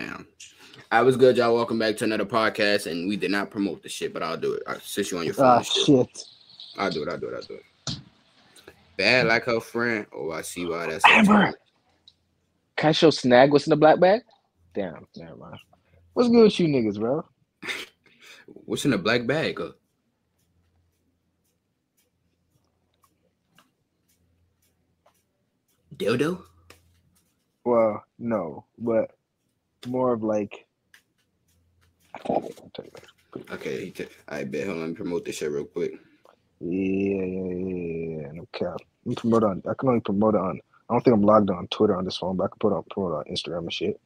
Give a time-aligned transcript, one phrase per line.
[0.00, 0.26] Damn.
[0.90, 1.54] I was good, y'all.
[1.54, 4.54] Welcome back to another podcast, and we did not promote the shit, but I'll do
[4.54, 4.62] it.
[4.66, 5.84] I sit you on your phone, Ah, shit.
[5.84, 6.24] shit.
[6.78, 7.08] I'll do it.
[7.10, 7.34] I'll do it.
[7.34, 7.98] I'll do it.
[8.96, 10.06] Bad like her friend.
[10.14, 11.04] Oh, I see why that's.
[11.06, 11.52] Amber.
[12.76, 14.22] Can I show Snag what's in the black bag?
[14.72, 15.58] Damn, never mind.
[16.14, 17.22] What's good with you niggas, bro?
[18.46, 19.60] What's in the black bag?
[19.60, 19.72] Uh,
[25.96, 26.42] dildo?
[27.64, 29.10] Well, no, but
[29.86, 30.66] more of like.
[32.28, 32.40] I'll
[32.74, 33.54] tell you later.
[33.54, 33.92] Okay,
[34.28, 34.66] I bet.
[34.66, 35.92] Hold on, let me promote this shit real quick.
[36.60, 38.32] Yeah, yeah, yeah, yeah.
[38.32, 38.78] No cap.
[39.04, 39.62] Let me promote on.
[39.68, 40.60] I can only promote it on.
[40.88, 42.82] I don't think I'm logged on Twitter on this phone, but I can put on
[42.90, 44.00] promote on Instagram and shit.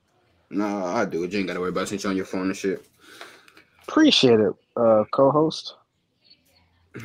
[0.50, 1.24] No, I do.
[1.24, 2.86] You ain't gotta worry about it since you on your phone and shit.
[3.88, 5.74] Appreciate it, uh, co-host.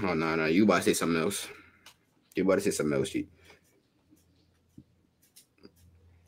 [0.04, 1.48] Oh no, no, you about to say something else.
[2.36, 3.28] You about to say something else, G.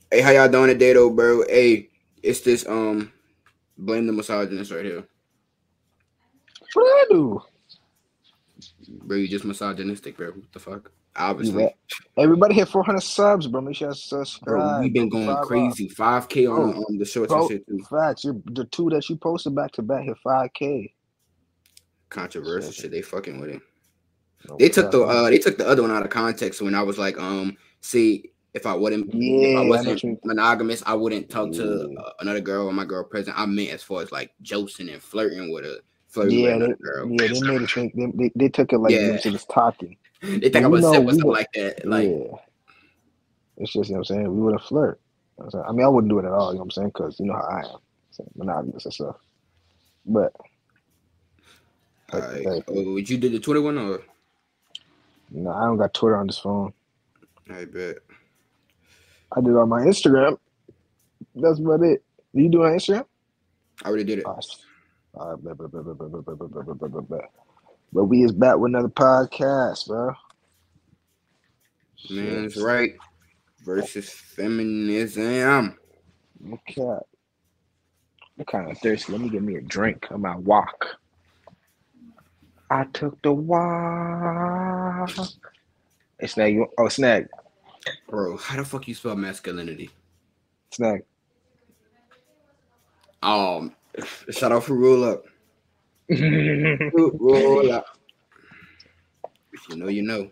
[0.10, 1.44] Hey, how y'all doing today though, bro?
[1.48, 1.91] Hey,
[2.24, 3.12] it's this um
[3.78, 5.04] blame the misogynist right here.
[6.74, 7.42] What did I do?
[8.88, 10.32] Bro, you just misogynistic, bro.
[10.32, 10.92] What the fuck?
[11.16, 11.64] Obviously.
[11.64, 11.74] what?
[12.18, 13.62] Everybody hit 400 subs, bro.
[13.62, 14.46] Make sure you subscribe.
[14.46, 15.48] Bro, we've been going Subscribe.
[15.48, 15.90] crazy.
[15.90, 17.80] 5K on Bro, um, the shorts bro, and shit too.
[17.90, 18.22] Facts.
[18.24, 20.94] The two that you posted back to back hit 5K.
[22.10, 22.84] Controversial Shit.
[22.84, 22.92] shit.
[22.92, 23.62] They fucking with it.
[24.50, 26.82] No They took the uh they took the other one out of context when I
[26.82, 30.20] was like, um, see, if I wouldn't if Yeah, I I wasn't mean.
[30.26, 33.40] monogamous, I wouldn't talk to uh, another girl or my girl present.
[33.40, 36.84] I meant as far as like josing and flirting with a flirting Yeah, with they,
[36.84, 37.10] girl.
[37.10, 39.18] yeah, they made it think they, they, they took it like Yeah.
[39.24, 39.32] yeah.
[39.32, 39.98] was talking.
[40.22, 41.88] They think I was know- something like that.
[41.88, 42.38] Like yeah.
[43.58, 44.36] It's just, you know what I'm saying?
[44.36, 45.00] We would have flirt.
[45.40, 45.64] You know?
[45.64, 46.88] I mean, I wouldn't do it at all, you know what I'm saying?
[46.90, 47.78] Because you know how I am.
[48.12, 49.16] So, monogamous and stuff.
[50.06, 50.34] But,
[52.12, 52.64] all right.
[52.68, 54.02] Oh, you did the Twitter one or
[55.32, 56.74] no, I don't got Twitter on this phone.
[57.50, 57.98] I bet.
[59.34, 60.38] I did on my Instagram.
[61.36, 62.04] That's about it.
[62.36, 63.06] Do you do on Instagram?
[63.84, 64.26] I already did it.
[67.94, 70.14] But we is back with another podcast, bro.
[72.10, 72.94] Man's right
[73.64, 75.78] versus feminism.
[76.54, 76.98] Okay.
[78.40, 79.12] I'm kind of thirsty.
[79.12, 80.88] Let me get me a drink on my walk.
[82.70, 85.12] I took the walk.
[86.20, 87.28] Hey, Snag, you, oh, Snag,
[88.08, 89.90] Bro, how the fuck you spell masculinity?
[90.72, 91.04] Snag.
[93.24, 93.76] Um,
[94.30, 95.26] shout out for roll up.
[96.10, 97.86] Roll up.
[99.54, 100.32] If you know, you know.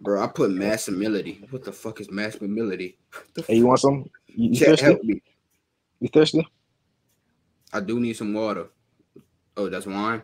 [0.00, 1.50] Bro, I put massimility.
[1.50, 2.96] What the fuck is massimility?
[3.34, 4.10] The hey, you want some?
[4.26, 4.84] You, you thirsty?
[4.84, 5.22] help me.
[6.00, 6.46] You thirsty?
[7.72, 8.66] I do need some water.
[9.56, 10.22] Oh, that's wine.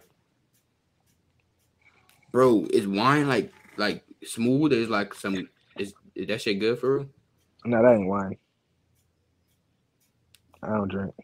[2.33, 4.73] Bro, is wine like like smooth?
[4.73, 5.49] Is like some
[6.15, 7.07] is, that shit good for real?
[7.65, 8.37] No, that ain't wine.
[10.63, 11.15] I don't drink.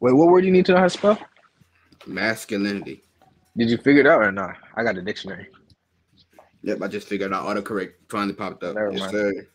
[0.00, 1.18] Wait, what word do you need to know how to spell?
[2.06, 3.02] Masculinity.
[3.56, 4.56] Did you figure it out or not?
[4.74, 5.48] I got a dictionary.
[6.62, 8.74] Yep, I just figured out autocorrect finally popped up.
[8.74, 9.12] Never Yes, mind.
[9.12, 9.46] sir.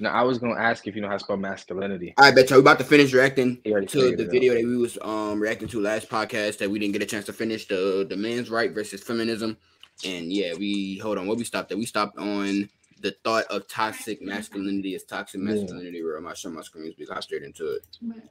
[0.00, 2.14] No, I was gonna ask if you know how to spell masculinity.
[2.18, 2.58] I bet y'all.
[2.58, 6.08] We about to finish reacting to the video that we was um reacting to last
[6.08, 9.56] podcast that we didn't get a chance to finish the the man's right versus feminism.
[10.04, 11.26] And yeah, we hold on.
[11.26, 11.78] What we stopped at?
[11.78, 15.46] We stopped on the thought of toxic masculinity is toxic Yeah.
[15.46, 16.02] masculinity.
[16.04, 17.82] Where I'm not showing my screens because I straight into it.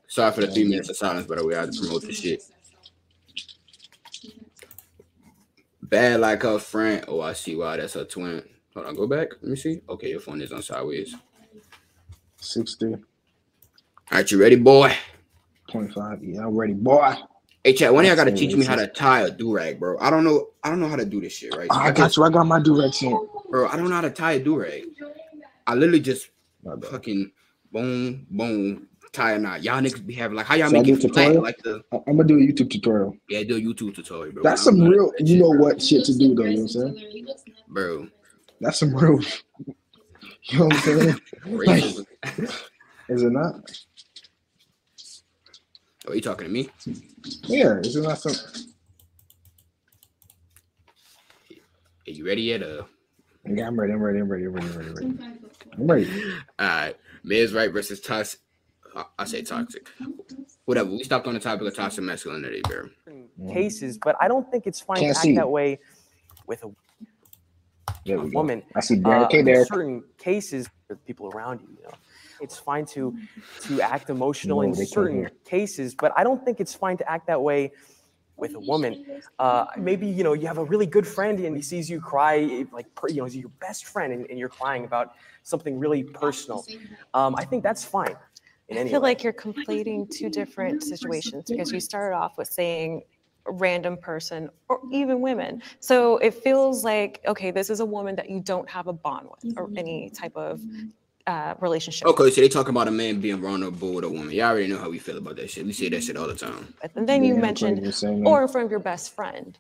[0.08, 2.44] Sorry for the three minutes of silence, but we had to promote the shit.
[5.82, 7.06] Bad like her friend.
[7.08, 8.44] Oh, I see why that's her twin.
[8.76, 9.30] Hold on, go back.
[9.42, 9.82] Let me see.
[9.90, 11.16] Okay, your phone is on sideways.
[12.42, 14.94] 60, All right, you ready, boy?
[15.72, 16.24] 25.
[16.24, 17.16] Yeah, I'm ready, boy.
[17.64, 17.94] Hey, chat.
[17.94, 19.98] One day I gotta teach me how to tie a do rag, bro.
[20.00, 20.50] I don't know.
[20.64, 21.72] I don't know how to do this shit, right?
[21.72, 22.24] I got you.
[22.24, 23.30] I got my direct on.
[23.50, 23.68] Bro.
[23.68, 24.84] I don't know how to tie a do rag.
[25.66, 26.30] I literally just
[26.90, 27.32] fucking
[27.72, 29.64] boom, boom, tie a knot.
[29.64, 31.42] Y'all niggas be having like how y'all So make it flat, tutorial?
[31.44, 33.16] like the I'm gonna do a YouTube tutorial.
[33.30, 34.44] yeah, do a YouTube tutorial, bro.
[34.44, 36.44] That's some real, that you know what shit to do though.
[36.44, 37.28] You know what I'm saying?
[37.68, 38.08] bro.
[38.62, 39.20] That's some real.
[40.50, 42.08] You know what I'm saying?
[43.10, 43.56] Is it not?
[46.08, 46.70] oh, you talking to me?
[47.44, 48.34] Yeah, is it not some?
[52.08, 52.64] Are you ready yet?
[52.64, 52.84] Uh,
[53.48, 53.94] Yeah, I'm ready.
[53.94, 54.20] I'm ready.
[54.20, 54.46] I'm ready.
[54.46, 54.68] I'm ready.
[54.68, 54.90] I'm ready.
[54.90, 55.20] I'm ready.
[55.78, 56.34] I'm ready.
[56.60, 56.96] all right.
[57.24, 58.38] Man's right versus Tuss.
[59.20, 59.88] I say toxic.
[60.66, 60.90] Whatever.
[60.92, 62.90] We stopped on the topic of toxic masculinity, bro.
[63.10, 63.54] Mm.
[63.54, 65.30] cases, but I don't think it's fine Can't to see.
[65.32, 65.80] act that way
[66.48, 66.68] with a,
[68.12, 68.64] a woman.
[68.76, 69.32] I see Uh, Derek.
[69.32, 69.68] Hey, in Derek.
[69.68, 71.94] certain cases, with people around you, you know,
[72.42, 73.16] it's fine to
[73.64, 77.28] to act emotional No, in certain cases, but I don't think it's fine to act
[77.28, 77.72] that way
[78.38, 79.06] with a woman.
[79.40, 82.66] Uh, maybe you know you have a really good friend and he sees you cry,
[82.72, 86.66] like you know, he's your best friend, and, and you're crying about something really personal.
[87.14, 88.16] Um, I think that's fine.
[88.70, 89.10] I feel way.
[89.10, 93.04] like you're conflating two different situations because you started off with saying
[93.46, 95.62] random person or even women.
[95.80, 99.30] So it feels like, okay, this is a woman that you don't have a bond
[99.30, 100.62] with or any type of
[101.28, 102.08] uh, relationship.
[102.10, 104.32] Okay, so they talk about a man being vulnerable with a woman.
[104.32, 105.66] Y'all already know how we feel about that shit.
[105.66, 106.74] We say that shit all the time.
[106.96, 109.58] And then you Yeah, mentioned, you're saying or in front of your best friend.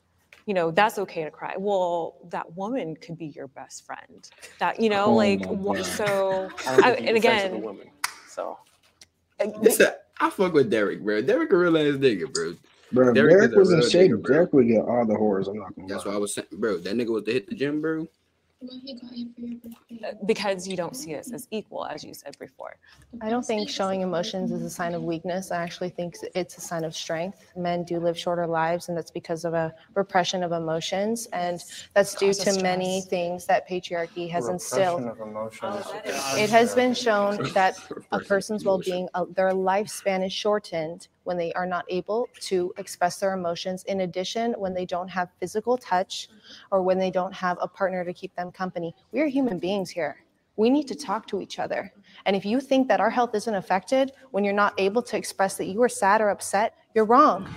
[0.47, 1.55] You know, that's okay to cry.
[1.57, 4.29] Well, that woman could be your best friend.
[4.59, 5.85] That, you know, Oh like, my wha- God.
[5.85, 7.91] so, I I- and again, woman.
[8.27, 8.57] So
[9.61, 11.21] This a, I fuck with Derek, bro.
[11.21, 12.55] Derek a real ass nigga, bro.
[12.91, 14.11] Bro, Derek Derek, was in shape.
[14.11, 14.27] nigga.
[14.27, 15.47] Derek would get all the horrors.
[15.47, 16.11] I'm not gonna That's lie.
[16.11, 16.77] why I was saying, bro.
[16.79, 18.07] That nigga was to hit the gym, bro.
[18.59, 20.25] What he got you for your birthday?
[20.25, 22.77] because you don't see us as equal, as you said before.
[23.21, 25.51] I don't think showing emotions is a sign of weakness.
[25.51, 27.51] I actually think it's a sign of strength.
[27.55, 31.27] Men do live shorter lives, and that's because of a repression of emotions.
[31.33, 31.63] And
[31.93, 35.03] that's due Causes to many things that patriarchy has instilled.
[35.03, 35.85] Repression of emotions.
[36.37, 37.75] It has been shown that
[38.11, 43.19] a person's well-being, uh, their lifespan is shortened when they are not able to express
[43.19, 43.83] their emotions.
[43.83, 46.29] In addition, when they don't have physical touch
[46.71, 48.93] or when they don't have a partner to keep them company.
[49.11, 50.17] We are human beings here.
[50.55, 51.93] We need to talk to each other.
[52.25, 55.55] And if you think that our health isn't affected when you're not able to express
[55.57, 57.47] that you are sad or upset, you're wrong.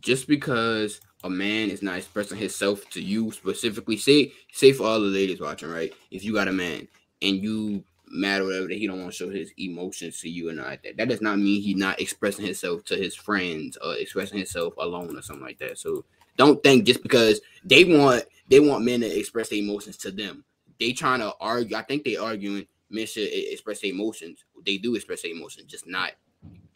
[0.00, 5.00] Just because a man is not expressing himself to you specifically, say say for all
[5.00, 5.92] the ladies watching, right?
[6.10, 6.86] If you got a man
[7.22, 10.50] and you mad or whatever that he don't want to show his emotions to you
[10.50, 13.94] and like that, that does not mean he's not expressing himself to his friends or
[13.94, 15.78] expressing himself alone or something like that.
[15.78, 16.04] So
[16.36, 20.44] don't think just because they want they want men to express their emotions to them.
[20.78, 21.76] They trying to argue.
[21.76, 24.44] I think they arguing men should express their emotions.
[24.64, 26.12] They do express their emotions, just not.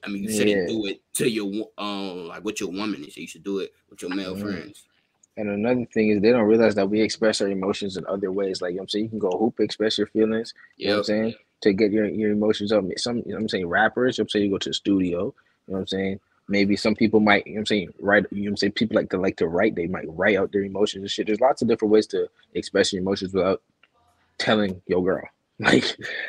[0.03, 0.67] I mean, you shouldn't Yeah.
[0.67, 3.05] do it to your um like with your woman.
[3.05, 4.41] You should do it with your male Mhm.
[4.41, 4.85] friends.
[5.37, 8.61] And another thing is they don't realize that we express our emotions in other ways.
[8.61, 10.55] Like you know what I'm saying, you can go hoop, express your feelings.
[10.77, 11.35] You know what I'm saying?
[11.63, 12.85] To get your, your emotions up.
[12.97, 14.69] Some you know what I'm saying rappers, you know what I'm saying, you go to
[14.71, 15.35] the studio, you know
[15.75, 16.21] what I'm saying?
[16.51, 18.73] Maybe some people might, you know what I'm saying, write, you know what I'm saying,
[18.75, 21.29] people like to like to write, they might write out their emotions and shit.
[21.29, 23.63] There's lots of different ways to express your emotions without
[24.39, 25.25] telling your girl.
[25.59, 25.87] Like,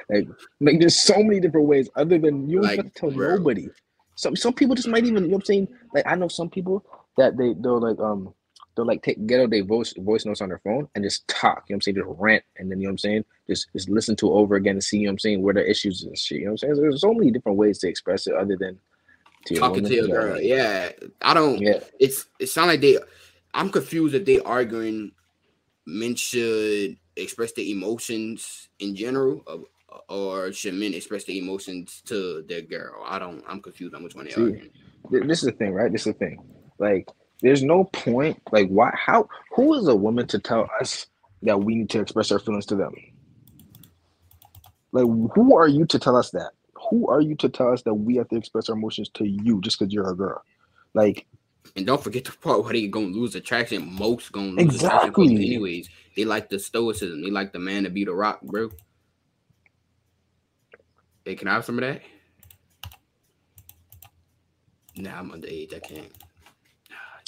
[0.09, 0.29] like,
[0.62, 3.38] like there's so many different ways other than you don't Like, have to tell bro.
[3.38, 3.69] nobody.
[4.15, 5.69] Some some people just might even, you know what I'm saying?
[5.94, 6.85] Like I know some people
[7.18, 8.33] that they they'll like um
[8.77, 11.65] they'll like take get out their voice voice notes on their phone and just talk,
[11.68, 13.68] you know what I'm saying, just rant and then you know what I'm saying, just
[13.73, 15.69] just listen to it over again and see, you know what I'm saying, where the
[15.69, 16.39] issues and shit.
[16.39, 16.75] You know what I'm saying?
[16.77, 18.79] So there's so many different ways to express it other than
[19.45, 20.39] to Talking to your girl.
[20.39, 20.91] Yeah.
[21.21, 21.79] I don't Yeah.
[21.99, 22.97] it's it sounds like they
[23.53, 25.11] I'm confused if they arguing
[25.85, 29.43] men should express their emotions in general
[30.07, 33.03] or, should men express their emotions to their girl.
[33.05, 34.69] I don't I'm confused on which one they See, arguing.
[35.11, 35.91] Th- This is the thing, right?
[35.91, 36.39] This is the thing.
[36.79, 37.07] Like,
[37.41, 38.41] there's no point.
[38.51, 38.91] Like, why?
[38.95, 39.27] How?
[39.55, 41.07] Who is a woman to tell us
[41.41, 42.94] that we need to express our feelings to them?
[44.91, 46.51] Like, who are you to tell us that?
[46.89, 49.62] Who are you to tell us that we have to express our emotions to you
[49.62, 50.44] just because you're a girl?
[50.94, 51.28] Like,
[51.75, 53.94] And don't forget the part where they gonna lose attraction.
[53.94, 55.36] Most gonna lose attraction Exactly.
[55.36, 55.89] anyways.
[56.16, 57.22] They like the stoicism.
[57.22, 58.69] They like the man to be the rock, bro.
[61.24, 62.01] Hey, can I have some of that?
[64.98, 65.74] Nah, I'm underage.
[65.75, 66.12] I can't.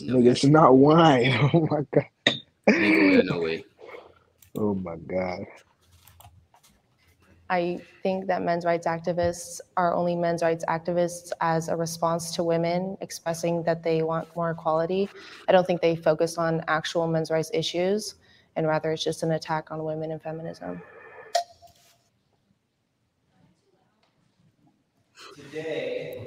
[0.02, 1.32] No, nigga, it's not wine.
[1.54, 2.40] Oh my god.
[2.68, 3.64] nigga, no way.
[4.58, 5.46] Oh my god.
[7.54, 12.44] I think that men's rights activists are only men's rights activists as a response to
[12.44, 15.10] women expressing that they want more equality.
[15.48, 18.16] I don't think they focus on actual men's rights issues,
[18.56, 20.82] and rather it's just an attack on women and feminism.
[25.36, 26.18] Today,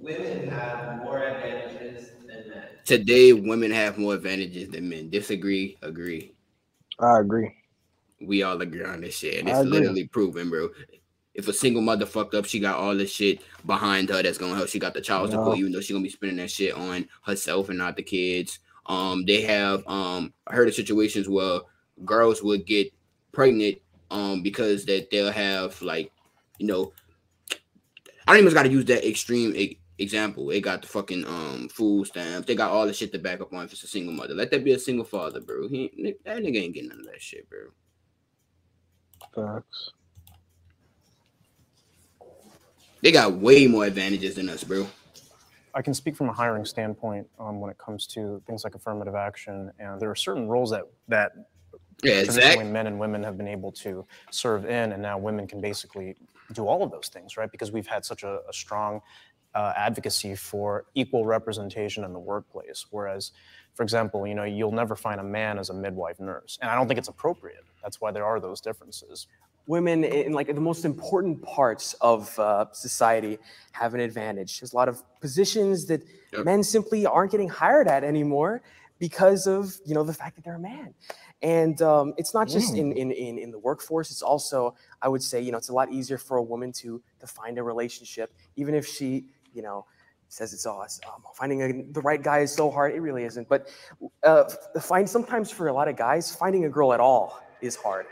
[0.00, 2.68] women have more advantages than men.
[2.84, 5.10] Today, women have more advantages than men.
[5.10, 6.32] Disagree, agree.
[6.98, 7.54] I agree.
[8.20, 9.38] We all agree on this shit.
[9.40, 10.70] And it's literally proven, bro.
[11.34, 14.54] If a single mother fucked up, she got all this shit behind her that's gonna
[14.54, 14.68] help.
[14.68, 15.60] She got the child support, Yeah.
[15.60, 18.58] even though she gonna be spending that shit on herself and not the kids.
[18.86, 21.60] Um, they have um I heard of situations where
[22.04, 22.90] girls would get
[23.32, 23.78] pregnant
[24.10, 26.10] um because that they'll have like,
[26.58, 26.92] you know,
[28.26, 30.46] I don't even gotta use that extreme e- example.
[30.46, 32.46] They got the fucking um food stamps.
[32.46, 34.34] They got all the shit to back up on if it's a single mother.
[34.34, 35.68] Let that be a single father, bro.
[35.68, 37.58] He ain't- that nigga ain't getting none of that shit, bro.
[39.34, 39.92] Facts.
[43.02, 44.86] They got way more advantages than us, bro.
[45.74, 49.14] I can speak from a hiring standpoint um, when it comes to things like affirmative
[49.14, 51.32] action, and there are certain roles that that
[52.02, 52.64] Yeah, exactly.
[52.64, 56.16] men and women have been able to serve in, and now women can basically
[56.52, 57.50] do all of those things, right?
[57.52, 59.00] Because we've had such a, a strong
[59.54, 62.86] uh, advocacy for equal representation in the workplace.
[62.90, 63.32] Whereas,
[63.76, 66.74] for example, you know, you'll never find a man as a midwife nurse, and I
[66.76, 67.64] don't think it's appropriate.
[67.82, 69.28] That's why there are those differences.
[69.68, 73.38] women in like the most important parts of uh, society
[73.72, 74.50] have an advantage.
[74.60, 76.02] There's a lot of positions that
[76.32, 76.44] Yep.
[76.44, 78.60] men simply aren't getting hired at anymore
[78.98, 80.94] because of you know the fact that they're a man.
[81.42, 85.22] And um, it's not just in, in, in, in the workforce, it's also, I would
[85.22, 88.32] say, you know, it's a lot easier for a woman to, to find a relationship,
[88.56, 89.84] even if she, you know,
[90.28, 92.94] says it's all um, finding a, the right guy is so hard.
[92.94, 93.48] It really isn't.
[93.48, 93.68] But
[94.22, 94.44] uh,
[94.80, 98.06] find sometimes for a lot of guys, finding a girl at all is hard.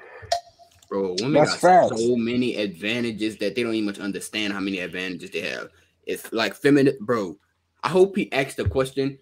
[0.88, 2.00] Bro, women That's got facts.
[2.00, 5.68] so many advantages that they don't even much understand how many advantages they have.
[6.04, 7.36] It's like feminine, bro.
[7.82, 9.18] I hope he asked the question.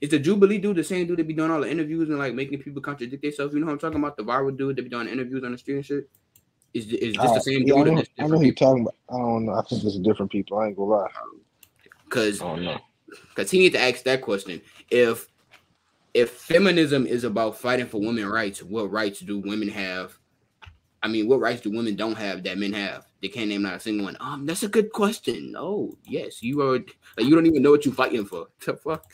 [0.00, 2.34] Is the Jubilee dude the same dude that be doing all the interviews and like
[2.34, 3.52] making people contradict themselves?
[3.52, 4.16] You know what I'm talking about?
[4.16, 6.08] The viral dude that be doing interviews on the street and shit.
[6.72, 7.76] Is is this Uh, the same yeah, dude?
[7.76, 8.94] or know, I know different who you're talking about.
[9.10, 9.52] I don't know.
[9.54, 10.58] I think it's different people.
[10.58, 11.08] I ain't gonna lie.
[12.10, 12.80] Because I don't
[13.28, 14.60] because he needs to ask that question.
[14.90, 15.28] If
[16.12, 20.18] if feminism is about fighting for women rights, what rights do women have?
[21.02, 23.06] I mean, what rights do women don't have that men have?
[23.22, 24.16] They can't name not a single one.
[24.20, 25.54] Um, that's a good question.
[25.56, 26.78] Oh, yes, you are.
[27.16, 28.48] Like, you don't even know what you're fighting for.
[28.66, 29.06] The fuck?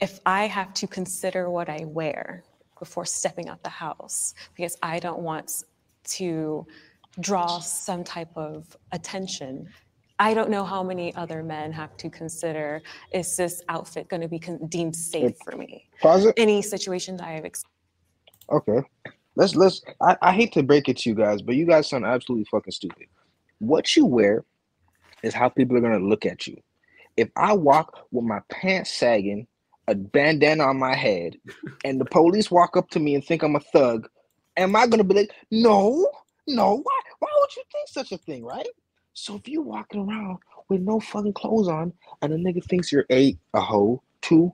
[0.00, 2.42] if I have to consider what I wear
[2.78, 5.64] before stepping out the house because I don't want
[6.04, 6.66] to
[7.20, 9.68] draw some type of attention.
[10.20, 14.28] I don't know how many other men have to consider is this outfit going to
[14.28, 15.88] be con- deemed safe for me?
[16.02, 16.34] Pause.
[16.36, 17.66] Any situation that I have experienced.
[18.50, 18.86] Okay.
[19.34, 22.04] Let's let's I, I hate to break it to you guys, but you guys sound
[22.04, 23.06] absolutely fucking stupid.
[23.60, 24.44] What you wear
[25.22, 26.60] is how people are gonna look at you.
[27.16, 29.46] If I walk with my pants sagging,
[29.88, 31.36] a bandana on my head,
[31.84, 34.08] and the police walk up to me and think I'm a thug,
[34.58, 36.06] am I gonna be like, no,
[36.46, 38.68] no, why why would you think such a thing, right?
[39.20, 40.38] So if you're walking around
[40.70, 44.52] with no fucking clothes on and a nigga thinks you're A, a hoe, two,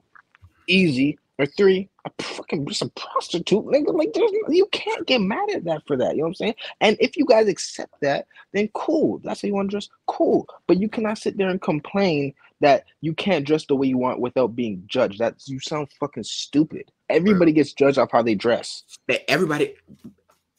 [0.67, 3.93] easy, or three, a fucking just a prostitute, nigga.
[3.93, 6.11] Like there's you can't get mad at that for that.
[6.11, 6.55] You know what I'm saying?
[6.81, 9.21] And if you guys accept that, then cool.
[9.23, 9.87] That's how you want to dress.
[10.05, 10.45] Cool.
[10.67, 14.19] But you cannot sit there and complain that you can't dress the way you want
[14.19, 15.19] without being judged.
[15.19, 16.91] That's you sound fucking stupid.
[17.09, 18.83] Everybody gets judged off how they dress.
[19.29, 19.75] Everybody,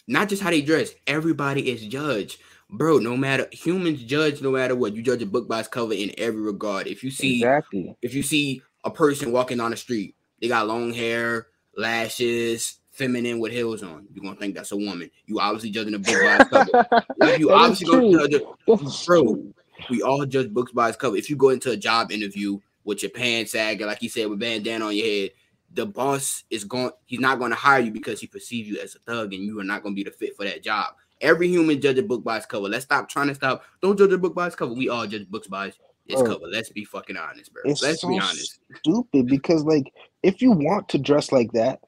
[0.07, 2.41] not just how they dress, everybody is judged.
[2.71, 4.95] Bro, no matter humans judge no matter what.
[4.95, 6.87] You judge a book by its cover in every regard.
[6.87, 7.97] If you see Exactly.
[8.03, 11.47] if you see a person walking on the street, they got long hair,
[11.77, 15.11] lashes, feminine with heels on, you're gonna think that's a woman.
[15.27, 17.05] You obviously judging a book by its cover.
[17.19, 19.43] Like, you That obviously gonna judge a- bro.
[19.91, 21.17] We all judge books by its cover.
[21.17, 24.41] If you go into a job interview with your pants sagging, like you said, with
[24.41, 25.31] bandana on your head,
[25.73, 26.91] the boss is going.
[27.07, 29.59] He's not going to hire you because he perceives you as a thug, and you
[29.61, 30.95] are not going to be the fit for that job.
[31.21, 32.69] Every human judge a book by its cover.
[32.69, 33.65] Let's stop trying to stop.
[33.83, 34.73] Don't judge a book by its cover.
[34.73, 35.73] We all judge books by
[36.07, 36.47] its, cover.
[36.47, 37.63] Let's be fucking honest, bro.
[37.65, 38.61] It's Let's so be honest.
[38.77, 41.81] stupid because like if you want to dress like that,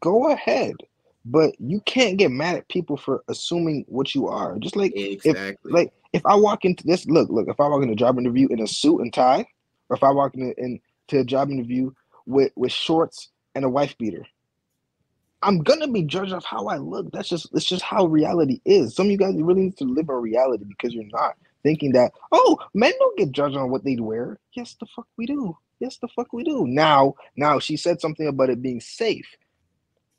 [0.00, 0.74] go ahead.
[1.24, 4.56] But you can't get mad at people for assuming what you are.
[4.58, 5.72] Just like Exactly.
[5.72, 8.46] like if I walk into this look, look, if I walk into a job interview
[8.48, 9.44] in a suit and tie,
[9.88, 11.90] or if I walk into into a job interview
[12.26, 14.24] with with shorts and a wife beater,
[15.42, 17.10] I'm gonna be judged off how I look.
[17.12, 18.94] That's just it's just how reality is.
[18.94, 22.12] Some of you guys really need to live in reality because you're not thinking that
[22.32, 24.38] oh men don't get judged on what they wear.
[24.52, 25.56] Yes, the fuck we do.
[25.78, 26.66] Yes, the fuck we do.
[26.66, 29.26] Now, now she said something about it being safe.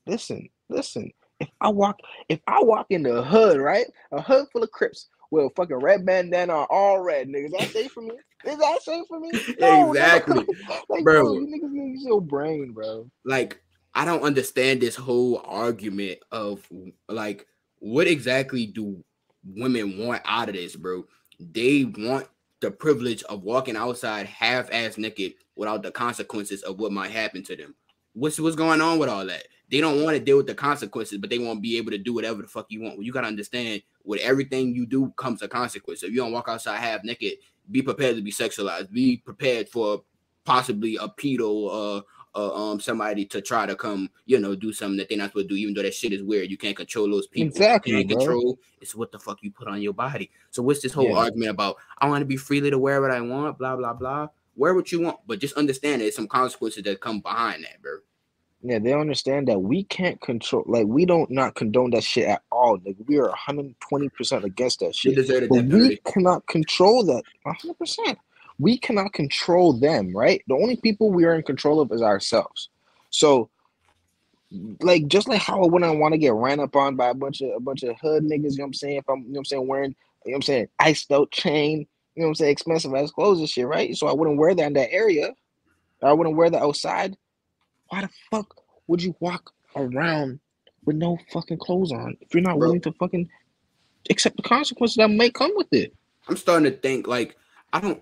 [0.05, 1.11] Listen, listen.
[1.39, 5.07] If I walk, if I walk in the hood, right, a hood full of Crips
[5.31, 8.15] with a fucking red bandana, on, all red, niggas, Is that safe for me?
[8.45, 9.31] Is that safe for me?
[9.59, 10.45] No, Exactly.
[10.89, 11.23] like, Bro.
[11.23, 13.09] bro, you niggas need your brain, bro.
[13.25, 13.61] like
[13.97, 16.63] I don't understand this whole argument of
[17.09, 17.47] like
[17.79, 19.03] what exactly do
[19.43, 21.05] women want out of this, bro?
[21.39, 22.27] They want
[22.61, 27.55] the privilege of walking outside half-ass naked without the consequences of what might happen to
[27.55, 27.73] them.
[28.13, 29.47] What's what's going on with all that?
[29.71, 31.97] They don't want to deal with the consequences, but they want to be able to
[31.97, 33.01] do whatever the fuck you want.
[33.01, 36.03] You gotta understand with everything you do comes a consequence.
[36.03, 37.33] If you don't walk outside half naked,
[37.71, 38.91] be prepared to be sexualized.
[38.91, 40.03] Be prepared for
[40.45, 42.01] possibly a pedo uh
[42.37, 45.49] uh, um somebody to try to come, you know, do something that they're not supposed
[45.49, 46.49] to do, even though that shit is weird.
[46.51, 47.47] You can't control those people.
[47.47, 48.17] Exactly, You can't bro.
[48.19, 50.29] control it's what the fuck you put on your body.
[50.51, 51.15] So what's this whole Yeah.
[51.17, 51.77] argument about?
[51.97, 54.27] I want to be freely to wear what I want, blah blah blah.
[54.55, 57.97] Wear what you want, but just understand there's some consequences that come behind that, bro.
[58.63, 62.41] Yeah, they understand that we can't control, like, we don't not condone that shit at
[62.51, 62.79] all.
[62.83, 65.15] Like, we are 120% against that shit.
[65.47, 68.17] But we cannot control that 100%.
[68.59, 70.43] We cannot control them, right?
[70.47, 72.69] The only people we are in control of is ourselves.
[73.09, 73.49] So,
[74.81, 77.41] like, just like how I wouldn't want to get ran up on by a bunch
[77.41, 78.97] of a bunch of hood niggas, you know what I'm saying?
[78.97, 79.95] If I'm, you know what I'm saying, wearing,
[80.25, 83.11] you know what I'm saying, iced out chain, you know what I'm saying, expensive ass
[83.11, 83.95] clothes and shit, right?
[83.95, 85.33] So I wouldn't wear that in that area.
[86.01, 87.15] I wouldn't wear that outside.
[87.89, 88.55] Why the fuck
[88.87, 90.39] would you walk around
[90.87, 92.17] with no fucking clothes on.
[92.21, 92.69] If you're not Bro.
[92.69, 93.29] willing to fucking
[94.09, 95.93] accept the consequences that may come with it.
[96.27, 97.35] I'm starting to think like
[97.73, 98.01] I don't.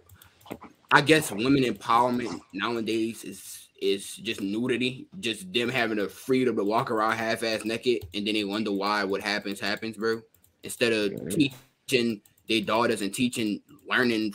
[0.91, 6.63] I guess women empowerment nowadays is is just nudity, just them having the freedom to
[6.63, 10.21] walk around half-ass naked, and then they wonder why what happens happens, bro.
[10.63, 11.49] Instead of Yeah.
[11.87, 14.33] teaching their daughters and teaching, learning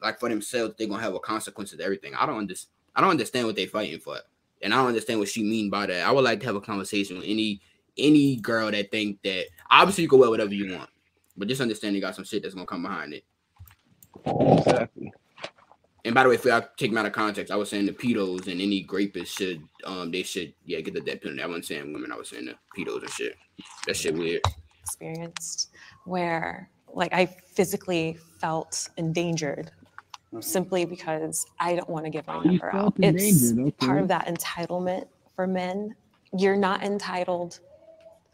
[0.00, 2.14] like for themselves, they're gonna have a consequence of everything.
[2.14, 2.72] I don't understand.
[2.94, 4.18] I don't understand what they're fighting for,
[4.60, 6.06] and I don't understand what she mean by that.
[6.06, 7.60] I would like to have a conversation with any
[7.96, 10.90] any girl that think that obviously you can wear whatever you want,
[11.36, 13.24] but just understand you got some shit that's gonna come behind it.
[14.26, 15.12] Exactly.
[16.04, 17.92] And by the way, if I take them out of context, I was saying the
[17.92, 21.42] pedos and any rapists should um they should yeah get the death penalty.
[21.42, 23.36] I wasn't saying women, I was saying the pedos and shit.
[23.86, 24.42] That shit weird.
[24.82, 25.70] experienced
[26.04, 29.70] where like I physically felt endangered
[30.40, 32.72] simply because I don't want to give my number out.
[32.72, 35.06] felt It's endangered, part of that entitlement
[35.36, 35.94] for men.
[36.36, 37.60] You're not entitled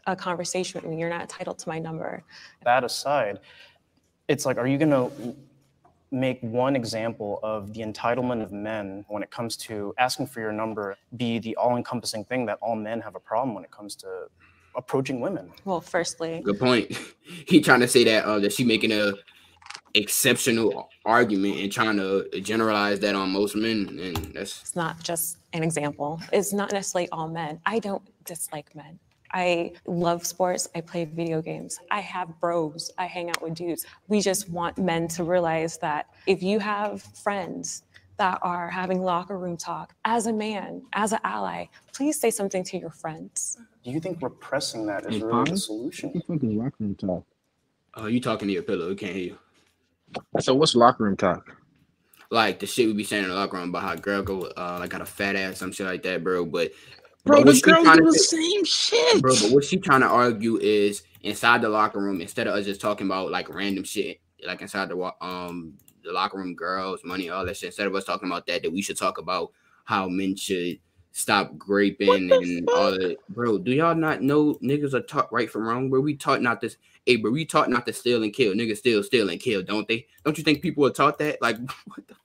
[0.07, 0.97] a conversation with me.
[0.99, 2.23] You're not entitled to my number.
[2.63, 3.39] that aside,
[4.27, 5.35] it's like, are you going to
[6.11, 10.51] make one example of the entitlement of men when it comes to asking for your
[10.51, 13.95] number be the all encompassing thing that all men have a problem when it comes
[13.95, 14.27] to
[14.75, 15.51] approaching women?
[15.65, 16.97] Well, firstly, Good point.
[17.47, 19.13] he trying to say that uh that she making a
[19.95, 25.37] exceptional argument and trying to generalize that on most men, and that's it's not just
[25.53, 26.21] an example.
[26.31, 27.59] It's not necessarily all men.
[27.65, 28.99] I don't dislike men.
[29.33, 30.67] I love sports.
[30.75, 31.79] I play video games.
[31.91, 32.91] I have bros.
[32.97, 33.85] I hang out with dudes.
[34.07, 37.83] We just want men to realize that if you have friends
[38.17, 42.63] that are having locker room talk, as a man, as an ally, please say something
[42.65, 43.57] to your friends.
[43.83, 46.09] Do you think repressing that is Hey, really the solution?
[46.13, 47.25] What the fuck is locker room talk?
[47.95, 49.39] oh you talking to your pillow, we can't hear you.
[50.39, 51.55] So what's locker room talk?
[52.31, 54.77] Like the shit we be saying in the locker room about how girl go uh
[54.79, 56.45] like got a fat ass, some shit like that, bro.
[56.45, 56.71] But
[57.25, 59.21] Bro, the girls do the same shit.
[59.21, 62.65] Bro, but what she trying to argue is inside the locker room, instead of us
[62.65, 65.73] just talking about like random shit, like inside the um
[66.03, 67.67] the locker room, girls, money, all that shit.
[67.67, 69.51] Instead of us talking about that, that we should talk about
[69.85, 70.79] how men should
[71.11, 73.17] stop graping and all that.
[73.29, 75.89] Bro, do y'all not know niggas are taught right from wrong?
[75.89, 76.77] Bro, we taught not this.
[77.05, 78.53] Hey, bro, we taught not to steal and kill.
[78.53, 80.07] Niggas still steal and kill, don't they?
[80.23, 81.41] Don't you think people are taught that?
[81.41, 82.15] Like, what the?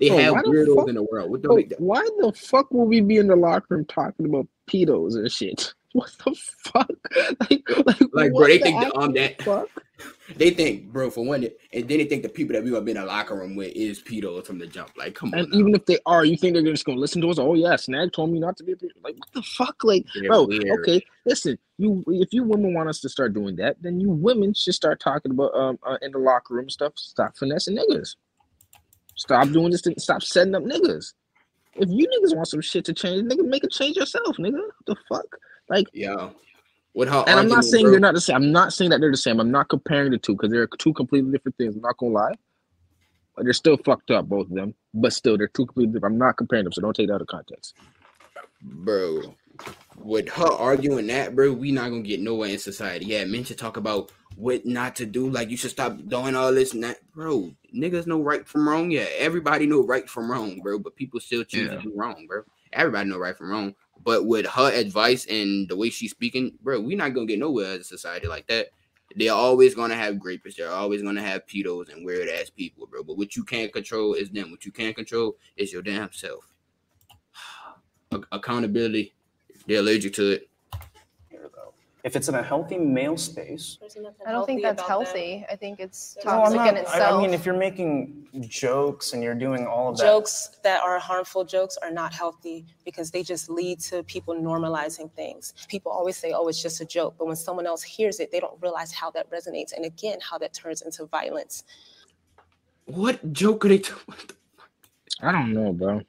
[0.00, 1.30] They have why the weirdos fuck- in the world.
[1.30, 1.74] What the?
[1.78, 5.72] Why the fuck will we be in the locker room talking about pedos and shit?
[5.92, 6.90] What the fuck?
[7.40, 9.68] Like, like, like, bro, they the think the, um that fuck?
[10.36, 12.90] They think, bro, for one, and then they think the people that we gonna be
[12.90, 14.90] in the locker room with is pedos from the jump.
[14.98, 15.58] Like, come on, And now.
[15.58, 17.38] even if they are, you think they're just gonna listen to us?
[17.38, 18.90] Oh yeah, Snag told me not to be a pedo.
[19.02, 19.82] Like what the fuck?
[19.84, 20.80] Like, They're bro, weird.
[20.80, 21.58] okay, listen.
[21.78, 25.00] You, if you women want us to start doing that, then you women should start
[25.00, 26.92] talking about um uh, in the locker room stuff.
[26.96, 28.16] Stop finessing niggas.
[29.16, 29.82] Stop doing this.
[29.82, 31.12] Thing, stop setting up niggas.
[31.74, 34.52] If you niggas want some shit to change, nigga, make a change yourself, nigga.
[34.54, 35.26] What the fuck?
[35.68, 36.32] Like, Yo,
[36.94, 38.36] with her and I'm not saying bro, they're not the same.
[38.36, 39.40] I'm not saying that they're the same.
[39.40, 41.74] I'm not comparing the two because they're two completely different things.
[41.74, 42.34] I'm not gonna lie.
[43.36, 44.74] But they're still fucked up, both of them.
[44.94, 46.14] But still, they're two completely different.
[46.14, 47.74] I'm not comparing them, so don't take that out of context.
[48.62, 49.34] bro.
[49.96, 53.06] With her arguing that, bro, we not gonna get nowhere in society.
[53.06, 55.28] Yeah, men should talk about what not to do.
[55.30, 57.50] Like, you should stop doing all this and that, bro.
[57.74, 58.90] Niggas know right from wrong.
[58.90, 60.78] Yeah, everybody know right from wrong, bro.
[60.78, 61.76] But people still choose Yeah.
[61.76, 62.42] to do wrong, bro.
[62.72, 63.74] Everybody know right from wrong.
[64.04, 67.72] But with her advice and the way she's speaking, bro, we not gonna get nowhere
[67.72, 68.68] as a society like that.
[69.16, 70.56] They're always gonna have grapists.
[70.56, 73.02] They're always gonna have pedos and weird ass people, bro.
[73.02, 74.50] But what you can't control is them.
[74.50, 76.46] What you can't control is your damn self.
[78.12, 79.14] Ac- accountability.
[79.66, 80.48] They're allergic to it.
[81.28, 81.72] Here, though.
[82.04, 83.78] If it's in a healthy male space,
[84.24, 85.44] I don't think that's healthy.
[85.50, 87.14] I think it's no, I'm toxic not, in itself.
[87.14, 91.00] I mean, if you're making jokes and you're doing all of that, jokes that are
[91.00, 95.52] harmful jokes are not healthy because they just lead to people normalizing things.
[95.68, 97.16] People always say, oh, it's just a joke.
[97.18, 99.72] But when someone else hears it, they don't realize how that resonates.
[99.72, 101.64] And again, how that turns into violence.
[102.84, 103.78] What joke are they?
[103.78, 104.32] T- what,
[105.22, 106.02] I don't know, bro.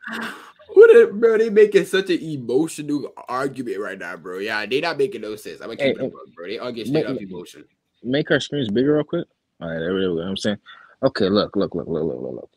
[0.73, 1.38] What are, bro?
[1.38, 4.39] They making such an emotional argument right now, bro.
[4.39, 5.62] Yeah, they not making no sense.
[5.62, 6.47] I'm gonna keep Hey, it, a buck, bro.
[6.47, 7.65] They argue straight make- up emotion.
[8.03, 9.25] Make our screens bigger, real quick.
[9.60, 10.19] All right, there we go.
[10.21, 10.58] I'm saying,
[11.03, 12.49] okay, look, look, look, look, look, look, look.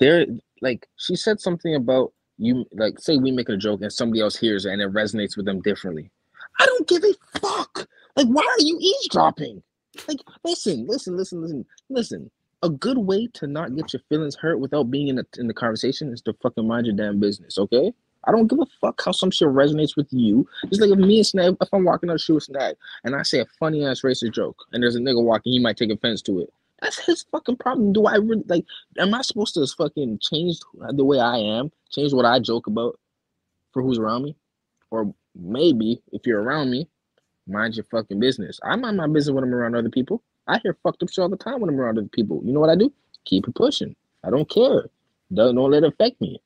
[0.00, 0.24] There,
[0.62, 4.36] like, she said something about you, like, say we make a joke and somebody else
[4.36, 6.10] hears it and it resonates with them differently.
[6.58, 7.86] I don't give a fuck.
[8.16, 9.62] Like, why are you eavesdropping?
[10.08, 12.30] Like, listen, listen, listen, listen, listen.
[12.62, 15.54] A good way to not get your feelings hurt without being in the in the
[15.54, 17.92] conversation is to fucking mind your damn business, okay?
[18.24, 20.46] I don't give a fuck how some shit resonates with you.
[20.66, 23.22] Just like if me and Snag, if I'm walking on shoe with Snag and I
[23.22, 26.20] say a funny ass racist joke and there's a nigga walking, he might take offense
[26.22, 26.52] to it.
[26.82, 27.92] That's his fucking problem.
[27.92, 28.64] Do I really like?
[28.98, 30.58] Am I supposed to fucking change
[30.90, 32.98] the way I am, change what I joke about
[33.72, 34.36] for who's around me,
[34.90, 36.88] or maybe if you're around me,
[37.46, 38.60] mind your fucking business.
[38.62, 40.22] I mind my business when I'm around other people.
[40.48, 42.40] I hear fucked up shit all the time when I'm around other people.
[42.44, 42.92] You know what I do?
[43.24, 43.94] Keep it pushing.
[44.24, 44.88] I don't care.
[45.32, 46.40] Don't, don't let it affect me.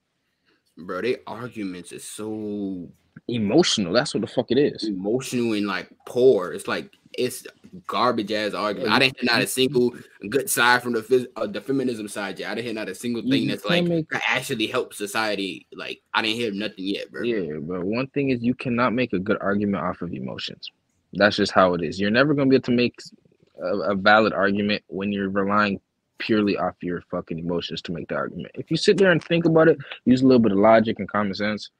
[0.76, 2.88] Bro, they arguments is so
[3.28, 3.92] Emotional.
[3.92, 4.84] That's what the fuck it is.
[4.84, 6.52] emotional and like poor.
[6.52, 7.46] It's like it's
[7.86, 8.92] garbage ass argument.
[8.92, 9.94] I didn't hear not a single
[10.28, 12.50] good side from the phys- uh, the feminism side yet.
[12.50, 15.66] I didn't hear not a single thing that's like make- that actually help society.
[15.74, 17.22] Like I didn't hear nothing yet, bro.
[17.22, 20.70] Yeah, but one thing is you cannot make a good argument off of emotions.
[21.12, 22.00] That's just how it is.
[22.00, 22.98] You're never gonna be able to make
[23.62, 25.80] a, valid argument when you're relying
[26.18, 28.50] purely off your fucking emotions to make the argument.
[28.54, 31.08] If you sit there and think about it, use a little bit of logic and
[31.08, 31.70] common sense,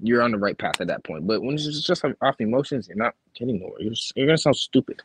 [0.00, 1.26] you're on the right path at that point.
[1.26, 3.80] But when it's just off emotions, you're not getting nowhere.
[3.80, 5.02] You're, you're gonna sound stupid.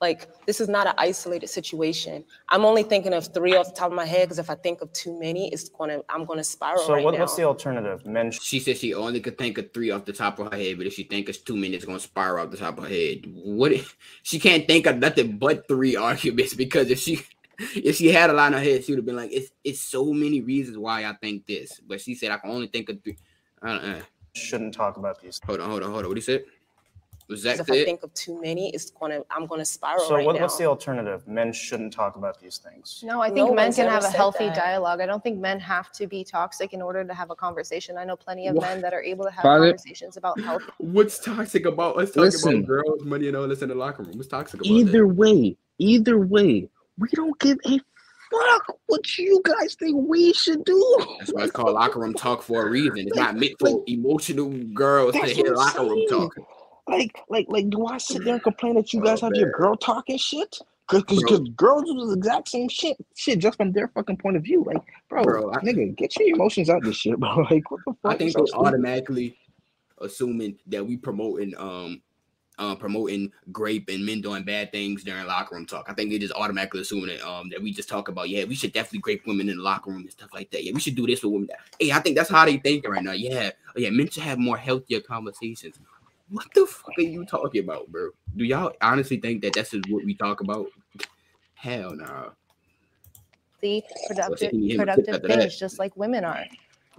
[0.00, 2.22] Like this is not an isolated situation.
[2.50, 4.82] I'm only thinking of three off the top of my head because if I think
[4.82, 7.20] of too many, it's gonna I'm gonna spiral So right what, now.
[7.20, 8.04] what's the alternative?
[8.04, 10.76] Men She said she only could think of three off the top of her head,
[10.76, 13.24] but if she think it's two minutes, gonna spiral off the top of her head.
[13.26, 13.72] What?
[13.72, 17.22] if- She can't think of nothing but three arguments because if she
[17.74, 19.80] if she had a line in her head, she would have been like, "It's it's
[19.80, 23.02] so many reasons why I think this." But she said I can only think of
[23.02, 23.16] three.
[23.62, 24.00] I don't, uh,
[24.34, 25.40] shouldn't talk about these.
[25.42, 26.08] hold on, hold on, hold on.
[26.10, 26.44] What did he said?
[27.28, 30.14] Was 'Cause that if I think of too many, it's gonna I'm gonna spiral So
[30.14, 30.42] right what, now.
[30.42, 31.26] what's the alternative?
[31.26, 33.00] Men shouldn't talk about these things.
[33.04, 34.54] No, I think No men can have a healthy that.
[34.54, 35.00] dialogue.
[35.00, 37.98] I don't think men have to be toxic in order to have a conversation.
[37.98, 38.62] I know plenty of What?
[38.68, 40.62] men that are able to have Father- conversations about health.
[40.78, 42.54] What's toxic about Let's talking Listen.
[42.58, 44.16] about girls, money, and all this in the locker room?
[44.16, 45.14] What's toxic about Either that?
[45.14, 47.80] way, either way, we don't give a
[48.30, 50.96] fuck what you guys think we should do.
[51.18, 52.98] That's why it's called locker room talk for a reason.
[52.98, 56.36] It's not meant for emotional girls to hear what I'm locker room talk.
[56.88, 59.50] Like, like, like, do I sit there and complain that you guys Oh, have your
[59.52, 60.56] girl talking shit?
[60.86, 64.44] Cause, cause, girls do the exact same shit, shit just from their fucking point of
[64.44, 64.62] view.
[64.64, 67.44] Like, bro, Bro, I- nigga, get your emotions out this shit, bro.
[67.50, 68.12] Like, what the fuck?
[68.12, 68.60] I think So they stupid.
[68.66, 69.36] automatically
[70.00, 72.02] assuming that we promoting um
[72.58, 75.84] uh, promoting grape and men doing bad things during locker room talk.
[75.90, 78.54] I think they just automatically assuming that um that we just talk about yeah we
[78.54, 80.64] should definitely grape women in the locker room and stuff like that.
[80.64, 81.48] Yeah, we should do this with women.
[81.78, 83.12] Hey, I think that's how they thinking right now.
[83.12, 85.78] Yeah, oh, yeah, men should have more healthier conversations.
[86.28, 88.10] What the fuck are you talking about, bro?
[88.36, 90.66] Do y'all honestly think that that's just what we talk about?
[91.54, 92.32] Hell no.
[93.60, 95.38] The productive, can you hear me productive after that?
[95.40, 96.44] things, just like women are.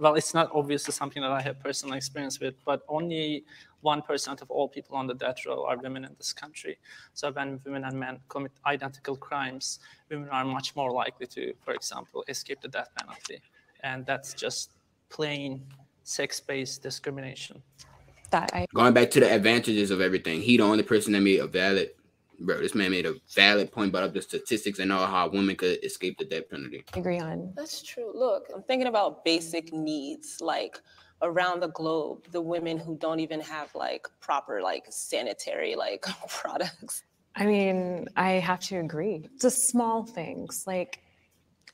[0.00, 3.44] well, it's not obviously something that I have personal experience with, but only
[3.84, 6.78] 1% of all people on the death row are women in this country.
[7.14, 9.78] So when women and men commit identical crimes,
[10.10, 13.40] women are much more likely to, for example, escape the death penalty.
[13.80, 14.72] And that's just
[15.10, 15.64] plain
[16.02, 17.62] sex-based discrimination.
[18.30, 21.40] That I Going back to the advantages of everything, he the only person that made
[21.40, 21.90] a valid,
[22.40, 22.58] bro.
[22.58, 26.18] This man made a valid point, about the statistics and all how women could escape
[26.18, 26.84] the death penalty.
[26.94, 27.52] agree on.
[27.56, 28.12] That's true.
[28.14, 30.80] Look, I'm thinking about basic needs like
[31.22, 37.02] around the globe, the women who don't even have like proper like sanitary like products.
[37.34, 39.28] I mean, I have to agree.
[39.40, 41.00] Just small things like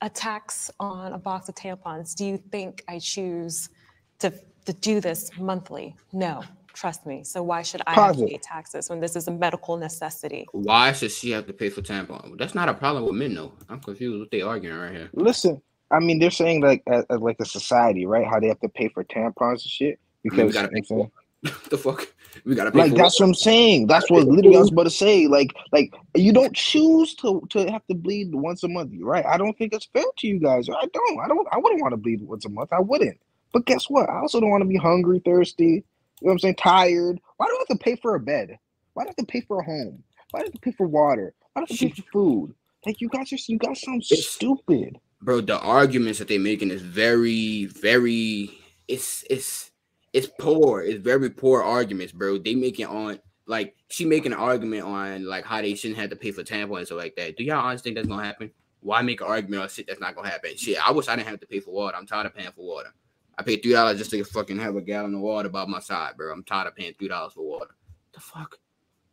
[0.01, 2.15] a tax on a box of tampons.
[2.15, 3.71] Do you think I choose
[4.19, 4.33] to,
[4.65, 5.97] to do this monthly?
[6.13, 7.25] No, trust me.
[7.25, 10.47] So why should I have to pay taxes when this is a medical necessity?
[10.53, 12.39] Why should she have to pay for tampon?
[12.39, 13.53] That's not a problem with men, though.
[13.69, 15.11] I'm confused what they arguing right here.
[15.13, 18.27] Listen, I mean, they're saying like as, as like a society, right?
[18.27, 20.01] How they have to pay for tampons and shit
[20.33, 21.11] I mean, we gotta pay you for what
[21.71, 22.15] the fuck.
[22.45, 23.87] We gotta pay like for that's what I'm saying.
[23.87, 25.27] That's what literally I was about to say.
[25.27, 29.25] Like, like you don't choose to to have to bleed once a month, right?
[29.27, 30.69] I don't think it's fair to you guys.
[30.69, 31.21] I don't.
[31.21, 31.47] I don't.
[31.53, 32.73] I wouldn't want to bleed once a month.
[32.73, 33.19] I wouldn't.
[33.55, 34.11] But guess what?
[34.11, 35.65] I also don't want to be hungry, thirsty.
[35.65, 35.83] You know
[36.21, 36.57] what I'm saying?
[36.57, 37.19] Tired.
[37.39, 38.59] Why do I have to pay for a bed?
[38.93, 40.03] Why do I have to pay for a home?
[40.33, 41.35] Why do I have to pay for water?
[41.55, 42.55] Why do I have to pay for food?
[42.85, 44.99] Like you guys are you guys sound It's- stupid.
[45.23, 45.41] bro.
[45.41, 48.51] The arguments that they're making is very, very.
[48.89, 49.71] It's it's
[50.13, 50.83] it's poor.
[50.83, 52.37] It's very poor arguments, bro.
[52.39, 56.17] They making on like she making an argument on like how they shouldn't have to
[56.17, 57.37] pay for tampons and stuff like that.
[57.37, 58.51] Do y'all honestly think that's gonna happen?
[58.81, 60.57] Why make an argument on shit that's not gonna happen?
[60.57, 61.97] Shit, I wish I didn't have to pay for water.
[61.97, 62.91] I'm tired of paying for water.
[63.37, 66.17] I paid three dollars just to fucking have a gallon of water by my side,
[66.17, 66.33] bro.
[66.33, 67.75] I'm tired of paying three dollars for water.
[68.13, 68.59] The fuck,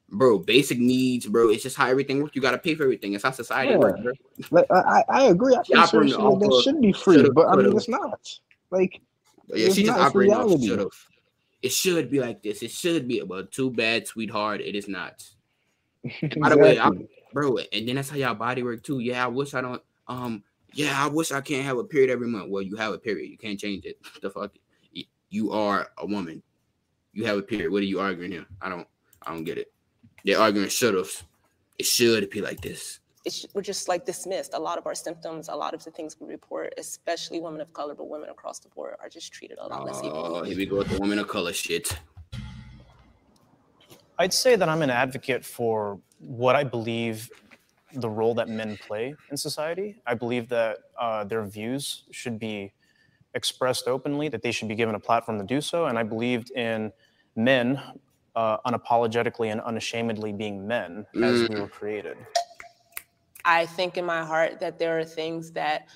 [0.09, 0.39] bro?
[0.39, 1.49] Basic needs, bro.
[1.49, 2.35] It's just how everything works.
[2.35, 3.13] You gotta pay for everything.
[3.13, 3.77] It's how society Yeah.
[3.77, 4.13] works, bro.
[4.51, 5.55] Like I, I agree.
[5.55, 7.89] I think certain operating shit like that of should be free, but I mean it's
[7.89, 8.39] not.
[8.69, 9.01] Like
[9.47, 10.89] Yeah, It's she just not, operating off should have.
[11.61, 12.63] It should be like this.
[12.63, 14.61] It should be, but too bad, sweetheart.
[14.61, 15.23] It is not.
[16.39, 18.99] By the way, I'm, bro, and then that's how y'all body work too.
[18.99, 19.81] Yeah, I wish I don't.
[20.07, 22.49] Um, yeah, I wish I can't have a period every month.
[22.49, 23.29] Well, you have a period.
[23.29, 23.99] You can't change it.
[24.21, 24.51] The fuck.
[25.29, 26.43] You are a woman.
[27.13, 27.71] You have a period.
[27.71, 28.45] What are you arguing here?
[28.61, 28.87] I don't.
[29.25, 29.71] I don't get it.
[30.25, 31.11] They're arguing should have.
[31.77, 32.99] It should be like this.
[33.23, 34.53] It's, we're just like dismissed.
[34.55, 37.71] A lot of our symptoms, a lot of the things we report, especially women of
[37.71, 40.49] color, but women across the board, are just treated a lot less Oh, equally.
[40.49, 41.97] here we go with the woman of color shit.
[44.17, 47.29] I'd say that I'm an advocate for what I believe
[47.95, 50.01] the role that men play in society.
[50.05, 52.73] I believe that uh, their views should be
[53.33, 55.85] expressed openly, that they should be given a platform to do so.
[55.85, 56.91] And I believed in
[57.35, 57.81] men
[58.35, 62.17] uh, unapologetically and unashamedly being men as we were created.
[63.43, 65.87] I think in my heart that there are things that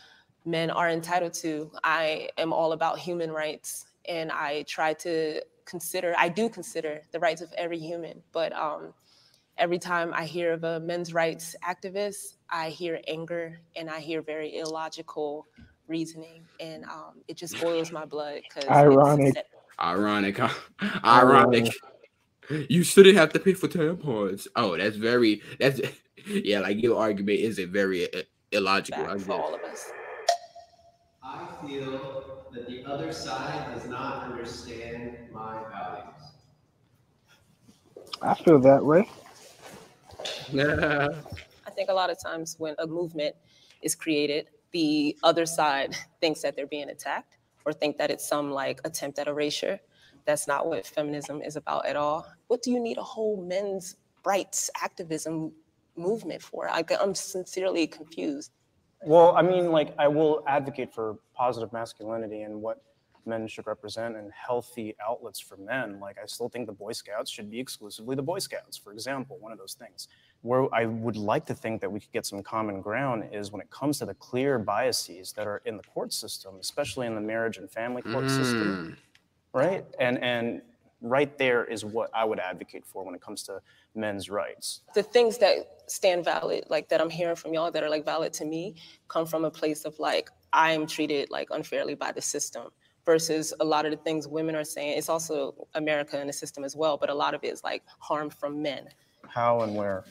[0.45, 1.71] men are entitled to.
[1.83, 7.19] I am all about human rights and I try to consider, I do consider the
[7.19, 8.93] rights of every human, but um,
[9.57, 14.21] every time I hear of a men's rights activist, I hear anger and I hear
[14.21, 15.47] very illogical
[15.87, 19.35] reasoning and um, it just boils my blood because Ironic.
[19.79, 20.49] Ironic, huh?
[21.03, 21.73] Ironic.
[22.69, 24.47] You shouldn't have to pay for tampons.
[24.55, 25.41] Oh, that's very.
[25.59, 25.81] That's
[26.27, 26.59] yeah.
[26.59, 29.03] Like your argument isn't very uh, illogical.
[29.07, 29.29] I for guess.
[29.29, 29.91] all of us.
[31.23, 36.05] I feel that the other side does not understand my values.
[38.21, 39.09] I feel that way.
[40.53, 43.35] I think a lot of times when a movement
[43.81, 48.51] is created, the other side thinks that they're being attacked or think that it's some
[48.51, 49.79] like attempt at erasure.
[50.25, 52.27] That's not what feminism is about at all.
[52.47, 55.51] What do you need a whole men's rights activism
[55.95, 56.69] movement for?
[56.69, 58.51] I, I'm sincerely confused.
[59.03, 62.81] Well, I mean, like, I will advocate for positive masculinity and what
[63.25, 65.99] men should represent and healthy outlets for men.
[65.99, 69.37] Like, I still think the Boy Scouts should be exclusively the Boy Scouts, for example,
[69.39, 70.07] one of those things.
[70.41, 73.61] Where I would like to think that we could get some common ground is when
[73.61, 77.21] it comes to the clear biases that are in the court system, especially in the
[77.21, 79.59] marriage and family court system, mm.
[79.59, 79.85] right?
[79.99, 80.61] And and
[81.01, 83.61] right there is what I would advocate for when it comes to
[83.93, 84.81] men's rights.
[84.93, 88.33] the things that stand valid, like that I'm hearing from y'all that are like valid
[88.33, 88.75] to me,
[89.07, 92.71] come from a place of like I'm treated like unfairly by the system
[93.05, 94.97] versus a lot of the things women are saying.
[94.97, 97.83] It's also America and the system as well, but a lot of it is like
[97.99, 98.89] harm from men.
[99.27, 100.03] How and where?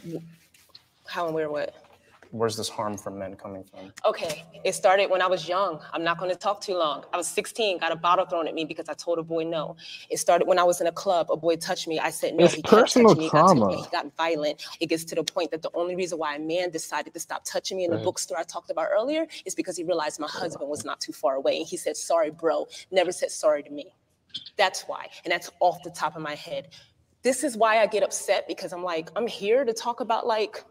[1.07, 1.75] How and where what?
[2.35, 3.93] Where's this harm from men coming from?
[4.05, 5.81] Okay, it started when I was young.
[5.93, 7.05] I'm not going to talk too long.
[7.13, 9.77] I was 16, got a bottle thrown at me because I told a boy no.
[10.11, 11.31] It started when I was in a club.
[11.31, 12.01] A boy touched me.
[12.01, 12.47] I said no.
[12.47, 13.27] It's he can't personal touch me.
[13.27, 13.71] He got, trauma.
[13.71, 14.65] he got violent.
[14.81, 17.45] It gets to the point that the only reason why a man decided to stop
[17.45, 18.05] touching me in the Right.
[18.05, 21.37] bookstore I talked about earlier is because he realized my husband was not too far
[21.37, 21.59] away.
[21.59, 23.95] And he said, "Sorry, bro." Never said sorry to me.
[24.57, 26.71] That's why, and that's off the top of my head.
[27.23, 30.65] This is why I get upset because I'm like, I'm here to talk about like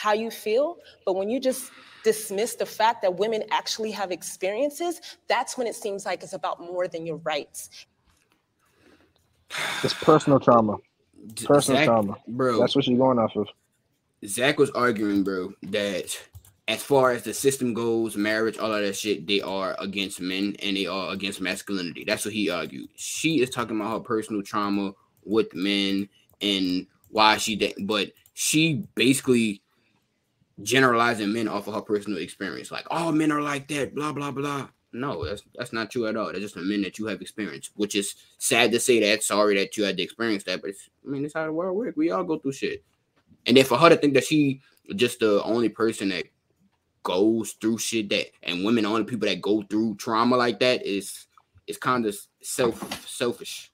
[0.00, 1.70] how you feel, but when you just
[2.02, 6.58] dismiss the fact that women actually have experiences, that's when it seems like it's about
[6.58, 7.68] more than your rights.
[9.84, 10.78] It's personal trauma.
[11.44, 12.16] Personal Zach- trauma.
[12.28, 12.58] bro.
[12.58, 13.46] That's what you're going off of.
[14.24, 16.18] Zach was arguing, bro, that
[16.66, 20.56] as far as the system goes, marriage, all of that shit, they are against men
[20.62, 22.04] and they are against masculinity.
[22.06, 22.88] That's what he argued.
[22.96, 24.92] She is talking about her personal trauma
[25.24, 26.08] with men
[26.40, 27.86] and why she didn't.
[27.86, 29.60] but she basically
[30.62, 32.70] generalizing men off of her personal experience.
[32.70, 34.68] Like, all men are like that, blah blah blah.
[34.92, 36.26] No, that's that's not true at all.
[36.26, 39.22] That's just the men that you have experienced, which is sad to say that.
[39.22, 40.72] Sorry that you had to experience that, but
[41.06, 41.96] I mean, it's how the world works.
[41.96, 42.82] We all go through shit.
[43.46, 44.60] And then for her to think that she
[44.96, 46.24] just the only person that
[47.02, 50.60] goes through shit that and women are the only people that go through trauma like
[50.60, 51.26] that is
[51.66, 53.70] is kind of self selfish.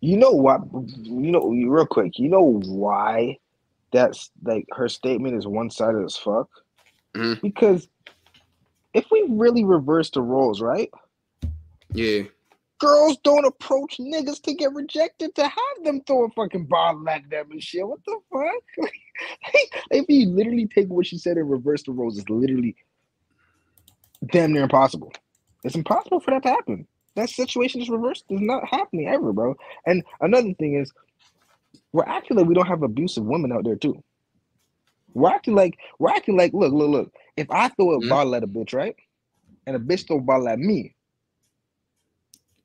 [0.00, 0.60] You know what?
[0.72, 2.18] You know, real quick.
[2.18, 3.38] You know why
[3.92, 6.48] that's like her statement is one sided as fuck?
[7.14, 7.46] Mm-hmm.
[7.46, 7.88] Because
[8.94, 10.90] if we really reverse the roles, right?
[11.92, 12.22] Yeah.
[12.78, 17.28] Girls don't approach niggas to get rejected to have them throw a fucking bottle at
[17.28, 17.86] them and shit.
[17.86, 18.90] What the fuck?
[19.90, 22.76] if you literally take what she said and reverse the roles, it's literally
[24.30, 25.12] damn near impossible.
[25.64, 26.86] It's impossible for that to happen.
[27.16, 28.24] That situation is reversed.
[28.30, 29.56] Is not happening ever, bro.
[29.86, 30.92] And another thing is,
[31.92, 34.02] we're acting like we don't have abusive women out there too.
[35.14, 37.12] We're acting like we're acting like look, look, look.
[37.36, 38.96] If I throw a bottle at a bitch, right,
[39.66, 40.94] and a bitch throw a bottle at me,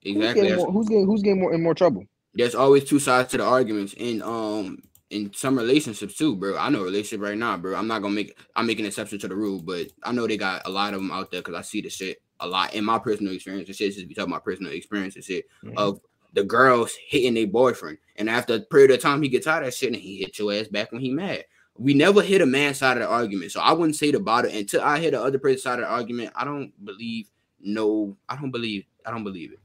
[0.03, 0.41] who's Exactly.
[0.41, 2.05] getting more, who's getting who's getting more in more trouble?
[2.35, 6.57] there's always two sides to the arguments and um in some relationships too, bro.
[6.57, 7.75] I know a relationship right now, bro.
[7.75, 10.37] I'm not gonna make I'm making an exception to the rule, but I know they
[10.37, 12.83] got a lot of them out there because I see the shit a lot in
[12.83, 13.69] my personal experience.
[13.69, 15.45] And shit just be talking about personal experience and shit
[15.77, 15.99] of
[16.33, 19.67] the girls hitting their boyfriend, and after a period of time, he gets out of
[19.67, 21.45] that shit and he hit your ass back when he mad.
[21.77, 24.51] We never hit a man's side of the argument, so I wouldn't say the bottom
[24.53, 26.31] until I hear the other person's side of the argument.
[26.35, 29.59] I don't believe no, I don't believe I don't believe it.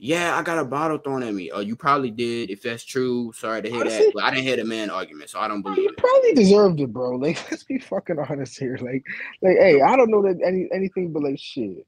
[0.00, 1.50] Yeah, I got a bottle thrown at me.
[1.50, 2.50] Oh, you probably did.
[2.50, 4.12] If that's true, sorry to hear Honestly- that.
[4.14, 5.96] But I didn't hear the man argument, so I don't oh, believe You it.
[5.96, 7.16] probably deserved it, bro.
[7.18, 8.78] Like, let's be fucking honest here.
[8.80, 9.04] Like,
[9.42, 11.84] like, hey, I don't know that any anything but like shit.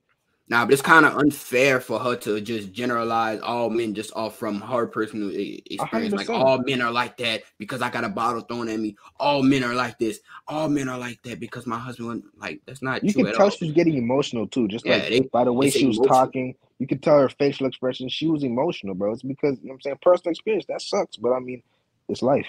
[0.50, 4.36] Nah, but it's kind of unfair for her to just generalize all men just off
[4.36, 6.12] from her personal experience.
[6.12, 6.40] Like 100%.
[6.40, 8.96] all men are like that because I got a bottle thrown at me.
[9.20, 10.18] All men are like this.
[10.48, 13.44] All men are like that because my husband went like that's not You can tell
[13.44, 13.50] all.
[13.50, 16.08] she's getting emotional too, just Yeah, like they- by the way she was emotional.
[16.26, 16.54] talking.
[16.80, 18.08] You could tell her facial expression.
[18.08, 19.12] She was emotional, bro.
[19.12, 20.64] It's because you know what I'm saying personal experience.
[20.66, 21.62] That sucks, but I mean,
[22.08, 22.48] it's life.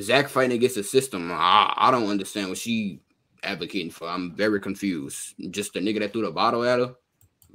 [0.00, 1.32] Zach fighting against the system.
[1.32, 3.00] I, I don't understand what she
[3.42, 4.08] advocating for.
[4.08, 5.34] I'm very confused.
[5.50, 6.94] Just the nigga that threw the bottle at her.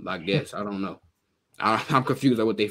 [0.08, 1.00] I guess I don't know.
[1.60, 2.70] I, I'm confused at what they.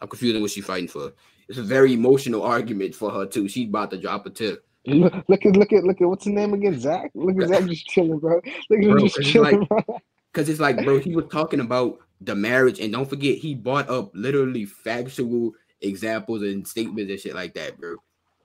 [0.00, 1.12] I'm confused at what she fighting for.
[1.48, 3.48] It's a very emotional argument for her too.
[3.48, 4.64] She's about to drop a tip.
[4.86, 6.78] Look, look at look at look at what's his name again?
[6.78, 7.10] Zach.
[7.14, 8.40] Look at Zach just chilling, bro.
[8.68, 9.98] Look at him just it's chilling, like- bro.
[10.32, 13.90] Cause it's like, bro, he was talking about the marriage, and don't forget, he brought
[13.90, 15.52] up literally factual
[15.82, 17.96] examples and statements and shit like that, bro.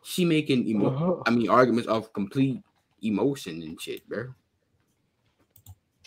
[0.04, 1.24] She making emo- Uh-huh.
[1.26, 2.62] I mean, arguments of complete
[3.02, 4.34] emotion and shit, bro.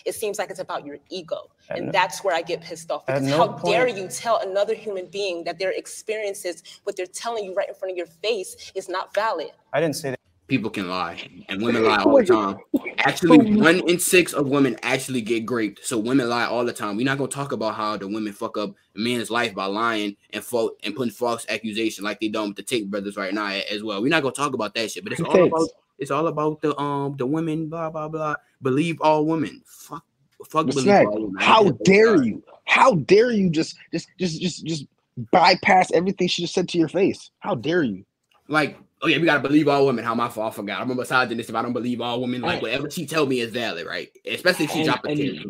[0.04, 1.50] It seems like it's about your ego.
[1.68, 3.06] At And no- that's where I get pissed off.
[3.06, 7.44] Because no how dare you tell another human being that their experiences, what they're telling
[7.44, 9.50] you right in front of your face, is not valid?
[9.72, 10.20] I didn't say that.
[10.48, 12.58] People can lie, and women lie all the time.
[12.98, 15.86] Actually, one in six of women actually get raped.
[15.86, 16.96] So women lie all the time.
[16.96, 20.16] We're not gonna talk about how the women fuck up a man's life by lying
[20.32, 23.46] and fault and putting false accusation like they done with the Tate brothers right now
[23.46, 24.02] as well.
[24.02, 25.04] We're not gonna talk about that shit.
[25.04, 25.68] But it's Who all about
[26.00, 28.34] it's all about the um the women blah blah blah.
[28.62, 29.62] Believe all women.
[29.66, 30.04] Fuck
[30.48, 30.66] fuck.
[30.66, 31.36] But believe Snag, all women.
[31.40, 32.26] How get dare sides.
[32.28, 32.42] you?
[32.64, 34.84] How dare you just just just just just
[35.32, 37.30] bypass everything she just said to your face?
[37.40, 38.04] How dare you?
[38.48, 40.04] Like, oh yeah, we gotta believe all women.
[40.04, 40.52] How my fault?
[40.52, 40.80] I forgot.
[40.80, 42.40] I'm a misogynist if I don't believe all women.
[42.40, 44.08] Like whatever she tell me is valid, right?
[44.26, 45.46] Especially if she And- drop a and- tip.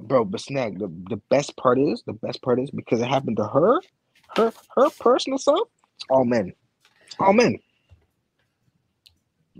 [0.00, 3.36] Bro, but Snag, the, the best part is the best part is because it happened
[3.38, 3.80] to her,
[4.36, 6.52] her her personal stuff, it's all men.
[7.06, 7.58] It's all men.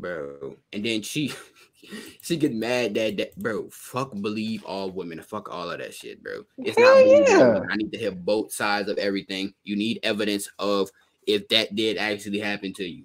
[0.01, 0.57] Bro.
[0.73, 1.33] And then she
[2.23, 6.23] she get mad that, that bro, fuck believe all women, fuck all of that shit,
[6.23, 6.45] bro.
[6.59, 7.49] It's not Hell believe all yeah.
[7.55, 7.69] women.
[7.71, 9.55] I need to hear both sides of everything.
[9.65, 10.91] You need evidence of
[11.27, 13.05] if that did actually happen to you.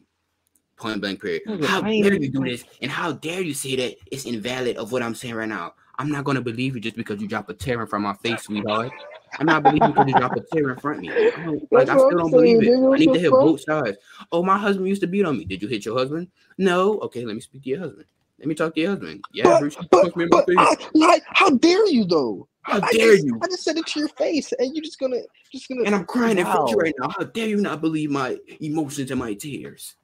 [0.77, 1.43] Point blank period.
[1.47, 2.63] Nigga, How I dare you do this?
[2.81, 5.73] And how dare you say that it's invalid of what I'm saying right now?
[5.99, 8.91] I'm not gonna believe you just because you drop a tear from my face, sweetheart.
[9.39, 11.09] I'm not believing you you drop a tear in front of me.
[11.37, 12.69] I like I still don't believe it.
[12.69, 13.97] I need to hear both sides.
[14.31, 15.45] Oh, my husband used to beat on me.
[15.45, 16.27] Did you hit your husband?
[16.57, 16.99] No.
[16.99, 18.05] Okay, let me speak to your husband.
[18.39, 19.23] Let me talk to your husband.
[19.33, 20.57] Yeah, But- Bruce, But me in my but face.
[20.59, 22.47] I, like, how dare you though?
[22.63, 23.39] How I dare just, you?
[23.43, 25.19] I just said it to your face, and you're just gonna
[25.51, 25.83] just gonna.
[25.83, 27.09] And I'm crying in front of you right now.
[27.09, 29.95] How dare you not believe my emotions and my tears?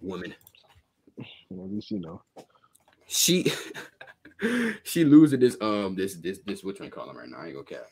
[0.00, 0.34] Woman.
[1.50, 2.22] Well, at least you know.
[3.06, 3.52] She
[4.82, 7.38] she losing this um this this this what you call him right now.
[7.38, 7.86] I ain't gonna cap.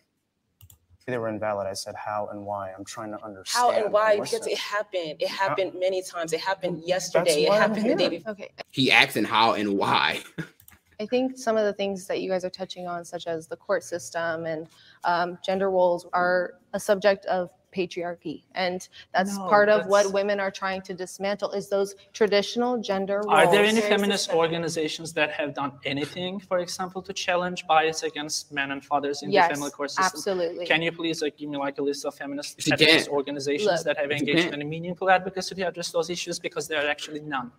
[1.06, 1.66] They were invalid.
[1.66, 2.70] I said how and why.
[2.76, 3.60] I'm trying to understand.
[3.60, 4.16] How and why?
[4.16, 4.38] listen.
[4.38, 5.16] Because it happened.
[5.20, 6.32] It happened many times.
[6.32, 7.44] It happened yesterday.
[7.44, 8.32] It happened the day before.
[8.32, 8.50] Okay.
[8.70, 10.20] He asking how and why.
[11.00, 13.56] I think some of the things that you guys are touching on, such as the
[13.56, 14.68] court system and
[15.02, 20.12] um, gender roles, are a subject of patriarchy, and that's No, part of that's- what
[20.12, 21.50] women are trying to dismantle.
[21.52, 23.28] Is those traditional gender roles?
[23.38, 27.66] Are there any There's feminist this- organizations that have done anything, for example, to challenge
[27.66, 30.04] bias against men and fathers in Yes, the family court system?
[30.14, 30.66] absolutely.
[30.66, 33.84] Can you please like give me like a list of feminist, feminist organizations Look.
[33.84, 36.38] that have engaged in a meaningful advocacy to address those issues?
[36.38, 37.50] Because there are actually none.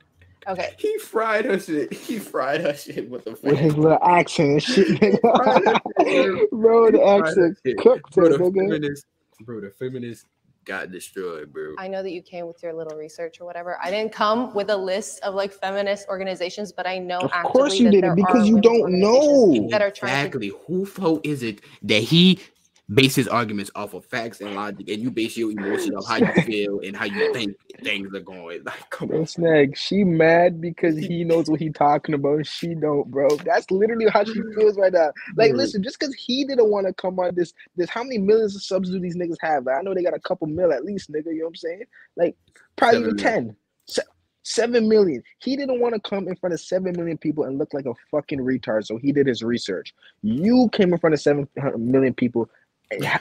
[0.46, 0.72] Okay.
[0.78, 1.94] He fried her shit.
[1.94, 5.64] He fried her shit with the With his little accent and shit, Right,
[6.00, 6.50] nigga.
[6.52, 8.54] bro, the accent cooked bro, it, the nigga.
[8.54, 9.06] feminist,
[9.46, 10.26] bro, the feminist
[10.66, 11.76] got destroyed, bro.
[11.78, 13.78] I know that you came with your little research or whatever.
[13.84, 17.80] I didn't come with a list of like feminist organizations, but I know Of course
[17.80, 19.68] you didn't, because you don't know.
[19.70, 20.52] that are trying to Exactly.
[20.68, 22.40] Who fault is it that he
[22.92, 26.42] bases arguments off of facts and logic, and you base your emotion off how you
[26.44, 28.64] feel and how you think things are going?
[28.74, 29.26] Like, come on.
[29.26, 33.36] Snag, she mad because he knows what he talking about and she don't, bro.
[33.38, 35.12] That's literally how she feels right now.
[35.36, 38.56] Like, listen, just because he didn't want to come on this, this, how many millions
[38.56, 39.66] of subs do these niggas have?
[39.66, 41.28] Like, I know they got a couple mil at least, nigga.
[41.28, 41.84] You know what I'm saying?
[42.16, 42.36] Like,
[42.76, 43.56] probably even 10.
[43.88, 44.04] Se-
[44.46, 45.24] Seven million.
[45.40, 47.94] He didn't want to come in front of seven million people and look like a
[48.12, 49.94] fucking retard, so he did his research.
[50.22, 52.50] You came in front of seven million people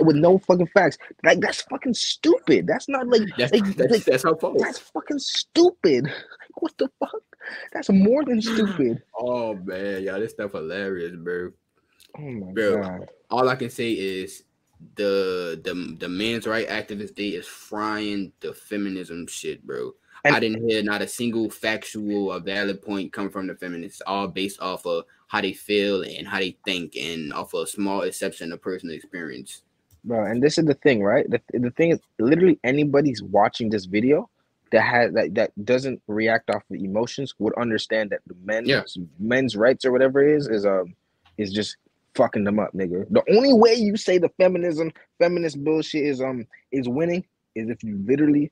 [0.00, 0.98] with no fucking facts.
[1.24, 2.66] Like that's fucking stupid.
[2.66, 4.58] That's not like That's like, that's, like that's her fault.
[4.58, 6.04] that's fucking stupid.
[6.04, 7.22] Like, what the fuck?
[7.72, 9.02] That's more than stupid.
[9.18, 11.50] Oh man, y'all, this stuff hilarious, bro.
[12.18, 12.82] Oh my Bro.
[12.82, 13.08] god.
[13.30, 14.44] All I can say is
[14.96, 19.92] the the the men's right activist day is frying the feminism shit, bro.
[20.24, 24.02] And- I didn't hear not a single factual or valid point come from the feminists,
[24.06, 27.66] all based off of how they feel and how they think, and off of a
[27.66, 29.62] small exception of personal experience.
[30.04, 31.28] Bro, and this is the thing, right?
[31.30, 34.28] The, the thing is literally anybody's watching this video
[34.70, 38.82] that has that, that doesn't react off the emotions would understand that the men's Yeah.
[39.18, 40.94] men's rights or whatever it is is um
[41.38, 41.76] is just
[42.14, 43.06] fucking them up, nigga.
[43.10, 47.82] The only way you say the feminism, feminist bullshit is um is winning is if
[47.84, 48.50] you literally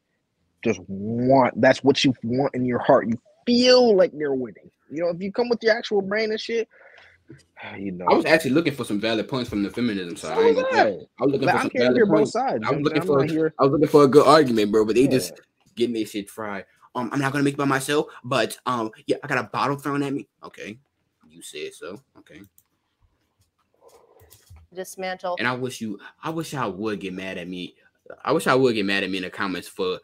[0.63, 3.09] just want that's what you want in your heart.
[3.09, 4.71] You feel like they're winning.
[4.91, 6.69] You know, if you come with your actual brain and shit,
[7.79, 8.07] you know.
[8.11, 10.37] I was actually looking for some valid points from the feminism side.
[10.37, 10.65] So I, ain't was.
[10.73, 10.81] I.
[10.81, 10.87] I
[11.25, 12.33] was looking Like, for I'm some valid hear both points.
[12.33, 12.65] sides.
[12.65, 14.73] I was I'm- looking I'm for not here- I was looking for a good argument,
[14.73, 14.85] bro.
[14.85, 15.37] But they just Yeah.
[15.77, 16.65] getting their shit fried.
[16.95, 19.77] Um, I'm not gonna make it by myself, but um, yeah, I got a bottle
[19.77, 20.27] thrown at me.
[20.43, 20.77] Okay,
[21.29, 22.01] you said so.
[22.19, 22.41] Okay,
[24.75, 25.37] dismantle.
[25.39, 27.77] and I wish you, I wish I would get mad at me.
[28.25, 30.01] I wish I would get mad at me in the comments for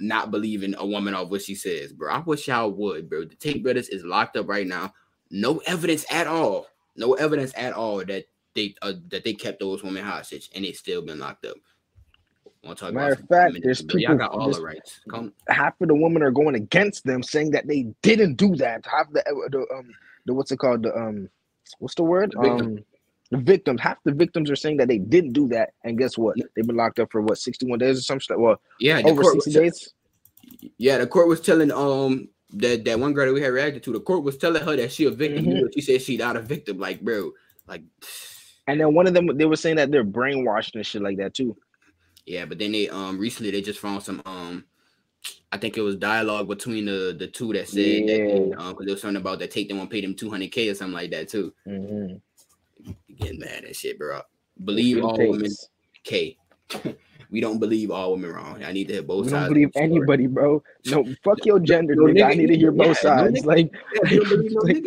[0.00, 2.12] not believing a woman of what she says, bro.
[2.12, 3.24] I wish y'all would, bro.
[3.24, 4.94] The Tate brothers is locked up right now.
[5.30, 6.68] No evidence at all.
[6.96, 10.72] No evidence at all that they uh, that they kept those women hostage and they
[10.72, 11.56] still been locked up.
[12.64, 13.96] Want to talk Matter about of fact, there's bro.
[13.98, 15.00] Y'all people- got all the rights.
[15.08, 18.86] Come, half of the women are going against them, saying that they didn't do that.
[18.86, 21.30] Half the the um the what's it called the um
[21.80, 22.84] what's the word The um
[23.30, 23.80] the victims.
[23.80, 26.36] Half the victims are saying that they didn't do that, and guess what?
[26.54, 28.38] They've been locked up for what sixty one days or some shit.
[28.38, 29.92] Well, yeah, over sixty was- days.
[30.78, 33.92] Yeah, the court was telling um that that one girl that we had reacted to.
[33.92, 35.44] The court was telling her that she a victim.
[35.46, 35.56] Mhm.
[35.58, 36.78] even She said she not a victim.
[36.78, 37.32] Like, bro,
[37.66, 37.82] like,
[38.68, 41.34] And then one of them they were saying that they're brainwashed and shit like that
[41.34, 41.56] too.
[42.26, 42.44] yeah.
[42.44, 44.64] But then they um recently they just found some um.
[45.50, 48.56] I think it was dialogue between the the two that said that Yeah.
[48.58, 50.68] um because there was something about that take them and pay them two hundred k
[50.68, 51.52] or something like that too.
[51.66, 52.20] Mhm.
[53.18, 54.20] Getting mad at shit, bro.
[54.64, 55.30] Believe all takes.
[55.30, 55.50] women.
[56.04, 56.36] K.
[57.30, 58.64] we don't believe all women wrong.
[58.64, 59.44] I need to hit both We sides.
[59.46, 60.62] don't believe anybody, bro.
[60.86, 62.24] No, fuck your gender, No nigga.
[62.24, 62.76] I need to hear either.
[62.84, 63.46] both Yeah, no sides.
[63.46, 64.84] Like, Yeah, they no like,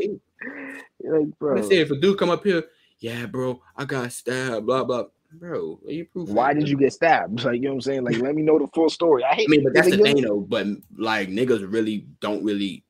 [1.01, 1.55] like, bro.
[1.55, 2.63] Let's say if a dude come up here,
[2.99, 5.05] yeah, bro, I got stabbed, blah blah.
[5.31, 6.27] Bro, are you proof?
[6.29, 7.43] Why did you get stabbed?
[7.43, 8.03] Like, you know what I'm saying?
[8.03, 9.23] Like, let me know the full story.
[9.23, 9.47] I hate.
[9.47, 10.39] I mean, but that's the nigga, thing though.
[10.41, 10.65] But
[10.97, 12.83] like niggas really don't really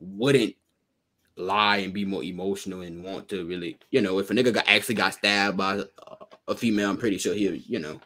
[0.00, 0.54] wouldn't
[1.40, 4.68] lie and be more emotional and want to really, you know, if a nigga got
[4.68, 5.84] actually got stabbed by a,
[6.48, 8.00] a female, I'm pretty sure he'll, you know,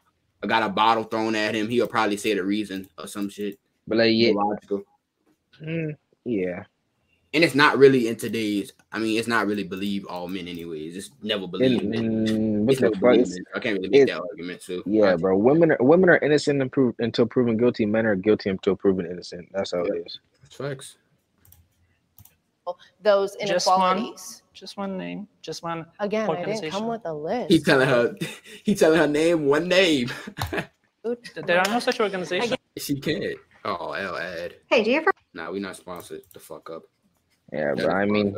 [0.47, 3.59] got a bottle thrown at him, he'll probably say the reason or some shit.
[3.87, 4.83] But like, yeah, Logical.
[5.63, 6.65] Mm, yeah.
[7.33, 8.73] And it's not really in today's.
[8.93, 10.97] I mean, it's not really believe all men anyways.
[10.97, 12.27] It's never believe And, men.
[12.27, 13.45] mm, It's the never believe It's- men.
[13.55, 14.63] I can't really make that argument.
[14.63, 15.37] So Yeah, bro.
[15.37, 17.87] Women are women are innocent until, until proven guilty.
[17.87, 19.49] Men are guilty until proven innocent.
[19.53, 20.21] That's how it is.
[20.51, 20.97] Facts.
[23.03, 24.43] Those Just one, inequalities.
[24.53, 27.51] just one name, just one Again, I didn't come with a list.
[27.51, 28.15] He telling her,
[28.65, 30.09] he telling her name one name.
[31.03, 32.57] There are no such organizations.
[32.79, 33.37] she can't.
[33.65, 34.55] Oh, L ad.
[34.69, 35.11] Hey, do you ever?
[35.35, 36.23] Nah, we not sponsored.
[36.33, 36.83] The fuck up.
[37.53, 38.35] Yeah, but I mean,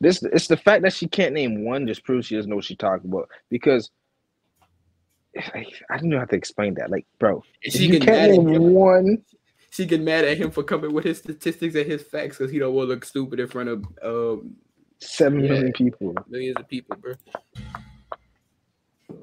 [0.00, 2.64] this it's the fact that she can't name one just proves she doesn't know what
[2.64, 3.28] she's talking about.
[3.50, 3.90] Because
[5.36, 6.90] I, I don't know how to explain that.
[6.90, 9.22] Like, bro, if She you get mad can't name one.
[9.76, 12.58] She get mad at him for coming with his statistics and his facts because he
[12.58, 14.56] don't want to look stupid in front of um
[15.00, 15.50] Seven Yeah.
[15.50, 16.14] million people.
[16.28, 17.12] millions of people, bro.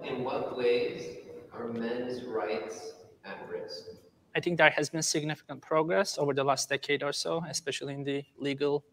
[0.04, 1.18] In what ways
[1.52, 2.94] are men's rights
[3.26, 3.86] at risk?
[4.36, 8.04] I think there has been significant progress over the last decade or so, especially in
[8.04, 8.86] the legal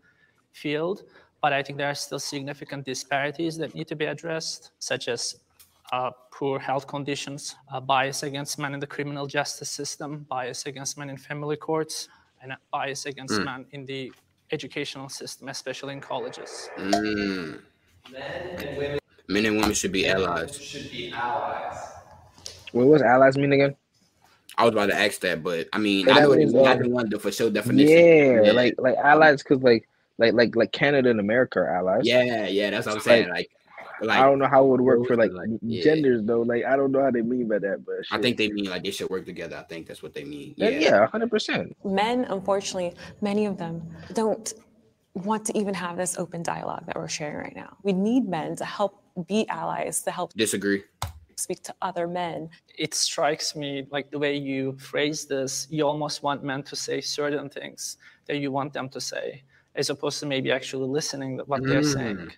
[0.53, 1.03] field.
[1.43, 5.37] But I think there are still significant disparities that need to be addressed, such as
[6.31, 11.11] poor health conditions, uh, bias against men in the criminal justice system, bias against men
[11.11, 12.09] in family courts,
[12.43, 13.45] and bias against Mm.
[13.45, 14.13] men in the
[14.53, 16.69] educational system, especially in colleges.
[16.79, 17.61] Mm.
[18.13, 20.61] Men and women Men and women should be allies.
[20.61, 21.79] should be allies.
[22.73, 23.77] Wait, what's allies mean again?
[24.59, 26.67] I was about to ask that, but I mean, Yeah, I that know means, they
[26.67, 28.45] I um, just the for sure definition.
[28.45, 29.89] Yeah, like like allies, because like
[30.19, 32.03] like like like Canada and America are allies.
[32.05, 33.29] yeah, yeah, that's what I'm saying.
[33.29, 33.51] Like, like
[34.09, 35.83] I don't know how it would work for are like, like- yeah.
[35.83, 36.43] genders though.
[36.43, 38.85] Like I don't know how they mean by that, but I think they mean like
[38.85, 39.57] they should work together.
[39.57, 40.55] I think that's what they mean.
[40.57, 41.77] Yeah, Yeah, yeah, hundred percent.
[41.85, 43.83] Men, unfortunately, many of them
[44.15, 44.53] don't
[45.15, 47.77] want to even have this open dialogue that we're sharing right now.
[47.83, 50.85] We need men to help be allies, to help Disagree.
[51.37, 52.49] speak to other men.
[52.79, 57.01] it strikes me like the way you phrase this, you almost want men to say
[57.01, 57.97] certain things
[58.27, 59.43] that you want them to say,
[59.75, 61.93] as opposed to maybe actually listening to what they're Mm.
[61.93, 62.31] saying.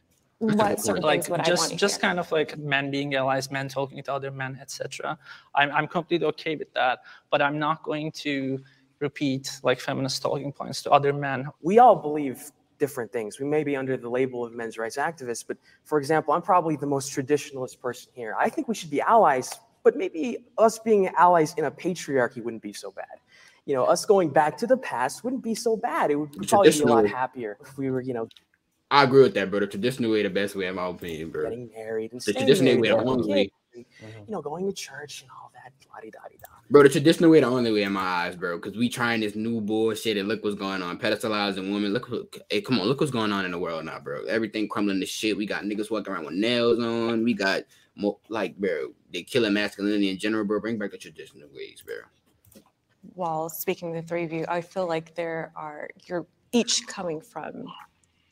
[0.42, 2.08] What certain Like things would just want just hear?
[2.08, 5.16] kind of like men being allies, men talking to other men, etc.
[5.54, 8.60] I'm I'm completely okay with that, but I'm not going to
[8.98, 11.48] repeat like feminist talking points to other men.
[11.60, 13.38] we all believe different things.
[13.38, 16.74] We may be under the label of men's rights activists, but for example, I'm probably
[16.74, 18.34] the most traditionalist person here.
[18.38, 19.48] I think we should be allies,
[19.84, 23.16] but maybe us being allies in a patriarchy wouldn't be so bad.
[23.66, 26.10] You know, us going back to the past wouldn't be so bad.
[26.10, 28.26] It would probably be a lot happier if we were, you know,
[28.92, 29.60] I agree with that, bro.
[29.60, 31.44] The traditional way, the best way, in my opinion, bro.
[31.44, 33.52] getting married and The staying traditional married way, the and having only way.
[33.74, 34.06] Mm-hmm.
[34.26, 35.72] you know, going to church and all that.
[35.94, 36.46] La-di-da-di-da.
[36.68, 39.34] Bro, the traditional way, the only way in my eyes, bro, because we trying this
[39.34, 40.98] new bullshit and look what's going on.
[40.98, 41.94] Pedestalizing women.
[41.94, 44.24] Look, what- hey, come on, look what's going on in the world now, bro.
[44.26, 45.38] Everything crumbling to shit.
[45.38, 47.24] We got niggas walking around with nails on.
[47.24, 47.62] We got
[47.96, 50.60] more, like, bro, they killing masculinity in general, bro.
[50.60, 51.94] Bring back the traditional ways, bro.
[53.14, 57.20] while speaking to the three of you, I feel like there are you're each coming
[57.22, 57.64] from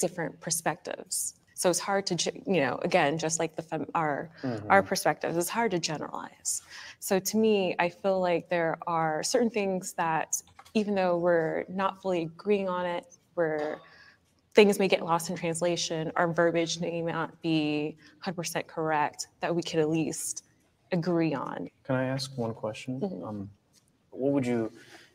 [0.00, 1.34] different perspectives.
[1.54, 4.30] So it's hard to, you know, again, just like the fem- our
[4.70, 6.62] our perspectives, it's hard to generalize.
[7.00, 10.42] So to me, I feel like there are certain things that,
[10.74, 13.04] even though we're not fully agreeing on it,
[13.36, 13.78] we're
[14.54, 19.62] things may get lost in translation, our verbiage may not be 100% correct, that we
[19.62, 20.44] could at least
[20.92, 21.68] agree on.
[21.84, 23.00] Can I ask one question?
[23.00, 23.24] Mhm.
[23.28, 23.50] Um,
[24.10, 24.72] what would you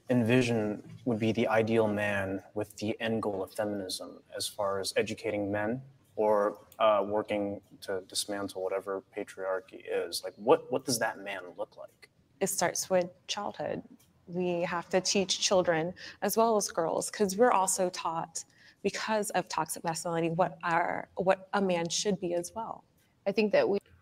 [0.10, 4.94] envision would be the ideal man with the end goal of feminism as far as
[4.96, 5.82] educating men
[6.16, 10.24] or uh, working to dismantle whatever patriarchy is?
[10.24, 12.10] Like, what, what does that man look like?
[12.40, 13.82] it starts with childhood.
[14.28, 18.44] We have to teach children as well as girls because we're also taught
[18.84, 22.84] because of toxic masculinity what our what a man should be as well.
[23.28, 23.95] I think that we What?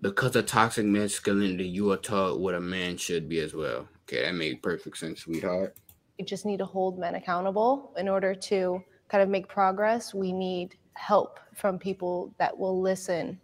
[0.00, 3.88] Because of toxic masculinity, you are taught what a man should be as well.
[4.04, 5.76] Okay, that made perfect sense, sweetheart.
[6.18, 10.12] We just need to hold men accountable in order to kind of make progress.
[10.12, 13.40] We need help from people that will listen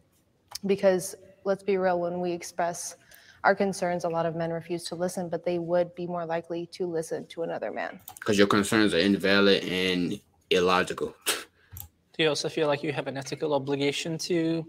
[0.67, 1.15] because
[1.45, 2.97] let's be real, when we express
[3.45, 6.67] our concerns, a lot of men refuse to listen, but they would be more likely
[6.73, 8.01] to listen to another man.
[8.19, 10.21] Because your concerns are invalid and
[10.51, 11.15] illogical.
[11.27, 14.67] Do you also feel like you have an ethical obligation to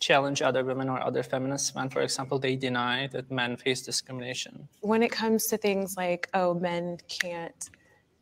[0.00, 4.66] challenge other women or other feminists when, for example, they deny that men face discrimination?
[4.80, 7.70] When it comes to things like oh men can't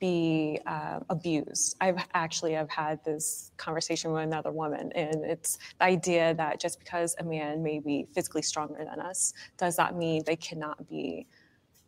[0.01, 5.85] be uh, abused, I've actually I've had this conversation with another woman, and it's the
[5.85, 10.23] idea that just because a man may be physically stronger than us does that mean
[10.27, 11.27] they cannot be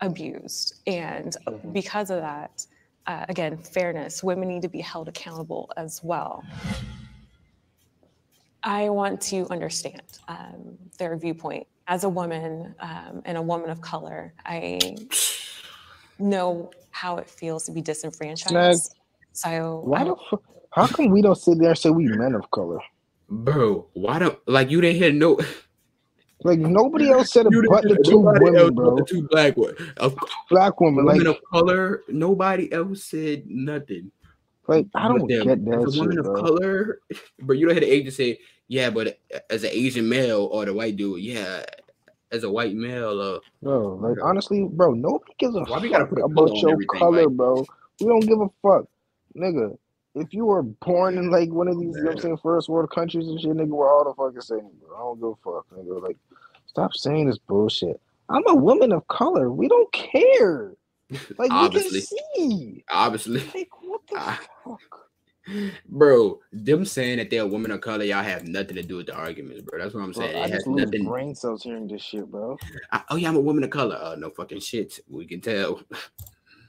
[0.00, 1.36] abused, and
[1.72, 2.66] because of that.
[3.06, 4.22] Uh, again, fairness.
[4.22, 6.44] Women need to be held accountable as well.
[8.62, 11.66] I want to understand um, their viewpoint.
[11.86, 14.96] As a woman um, and a woman of color, I
[16.18, 18.94] know how it feels to be disenfranchised.
[19.32, 20.42] So Why I- the fuck?
[20.72, 22.78] How come we don't sit there and say we men of color?
[23.28, 25.38] Bro, why don't like you didn't hear no
[26.42, 28.96] Like nobody else said it you but the two women, bro.
[28.96, 29.76] The two black ones.
[29.98, 30.16] Of
[30.48, 34.10] Black women, women like, of color, nobody else said nothing.
[34.70, 36.42] Like I don't them, get that a woman shit, of bro.
[36.42, 37.00] color,
[37.40, 39.18] but you don't hear the agent say, yeah, but
[39.50, 41.64] as an Asian male or the white dude, yeah,
[42.30, 46.24] as a white male, uh, Bro, like honestly, bro, nobody gives a fuck put a
[46.24, 47.66] about your color, like- bro.
[48.00, 48.86] We don't give a fuck,
[49.36, 49.76] nigga.
[50.14, 52.68] If you were born in like one of these, you know what I'm saying, first
[52.68, 54.96] world countries and shit, nigga, we're all the fucking same, bro.
[54.96, 56.02] I don't give a fuck, nigga.
[56.02, 56.16] Like,
[56.66, 58.00] stop saying this bullshit.
[58.28, 59.50] I'm a woman of color.
[59.50, 60.74] We don't care.
[61.38, 62.00] Like, Obviously.
[62.00, 62.84] we can see.
[62.90, 64.40] obviously, Like, what the Ah.
[64.64, 64.80] fuck?
[65.88, 69.06] bro, them saying that they're a woman of color, y'all have nothing to do with
[69.06, 69.78] the arguments, bro.
[69.80, 70.36] That's what I'm Bro, saying.
[70.36, 71.04] I it has just lose nothing.
[71.04, 72.56] brain cells hearing this shit, bro.
[72.92, 73.98] I- oh yeah, I'm a woman of color.
[74.00, 75.00] Oh no, fucking shit.
[75.08, 75.80] We can tell.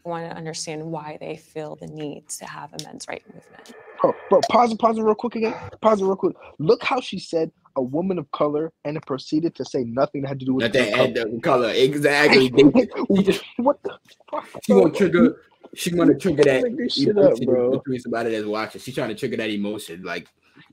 [0.03, 3.73] I want to understand why they feel the need to have a men's right movement.
[4.01, 5.53] Bro, bro, pause it, pause it real quick again.
[5.81, 6.35] Pause it real quick.
[6.57, 10.27] Look how she said a woman of color and it proceeded to say nothing that
[10.29, 11.29] had to do with That had color.
[11.29, 12.49] the color exactly.
[13.17, 13.97] She just what the
[14.29, 14.47] fuck?
[14.63, 14.81] she bro?
[14.83, 15.41] gonna trigger.
[15.73, 17.71] She gonna trigger that Make this shit up, emotion bro.
[17.77, 18.81] between somebody that's watching.
[18.81, 20.03] She's trying to trigger that emotion.
[20.03, 20.27] Like,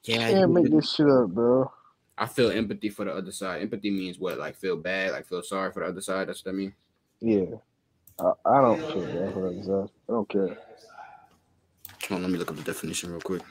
[0.05, 1.71] yeah, Can't you make this shit up, bro.
[2.17, 3.63] I feel empathy for the other side.
[3.63, 4.39] Empathy means what?
[4.39, 6.29] Like feel bad, like feel sorry for the other side.
[6.29, 6.75] That's what I mean.
[7.21, 7.45] Yeah.
[8.19, 9.89] I, I don't feel bad for that.
[10.09, 10.59] I don't care.
[12.09, 13.43] Hold on, let me look up the definition real quick.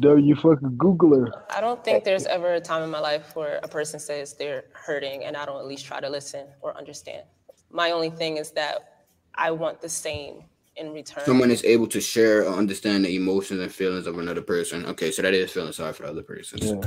[0.00, 1.30] Though you fucking Googler.
[1.50, 4.64] I don't think there's ever a time in my life where a person says they're
[4.72, 7.24] hurting and I don't at least try to listen or understand.
[7.70, 10.44] My only thing is that I want the same
[10.76, 11.24] in return.
[11.26, 14.86] Someone is able to share or understand the emotions and feelings of another person.
[14.86, 16.58] Okay, so that is feeling sorry for the other person.
[16.62, 16.80] Yeah.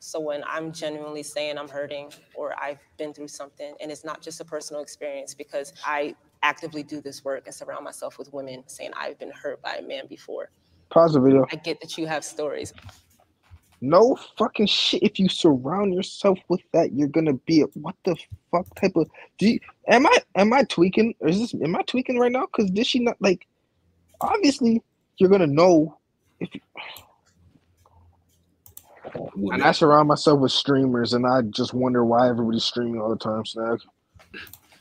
[0.00, 4.20] So when I'm genuinely saying I'm hurting or I've been through something, and it's not
[4.20, 8.64] just a personal experience because I actively do this work and surround myself with women
[8.66, 10.50] saying I've been hurt by a man before.
[10.90, 11.46] Pause the video.
[11.52, 12.72] I get that you have stories.
[13.80, 15.02] No fucking shit.
[15.02, 18.16] If you surround yourself with that, you're gonna be a what the
[18.50, 19.08] fuck type of
[19.38, 21.14] do you am I am I tweaking?
[21.20, 22.46] Or is this am I tweaking right now?
[22.46, 23.46] Cause did she not like
[24.20, 24.82] obviously
[25.18, 25.98] you're gonna know
[26.40, 26.60] if you,
[29.52, 33.16] and I surround myself with streamers and I just wonder why everybody's streaming all the
[33.16, 33.80] time, Snag.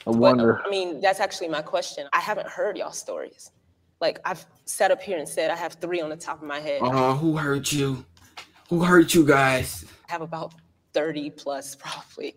[0.08, 0.62] I But, wonder.
[0.66, 2.08] I mean, that's actually my question.
[2.14, 3.52] I haven't heard y'all stories.
[4.00, 6.60] Like I've sat up here and said I have three on the top of my
[6.60, 6.80] head.
[6.84, 8.06] Oh, who hurt you?
[8.70, 9.86] Who hurt you guys?
[10.08, 10.54] I have about
[10.94, 12.36] 30 plus probably.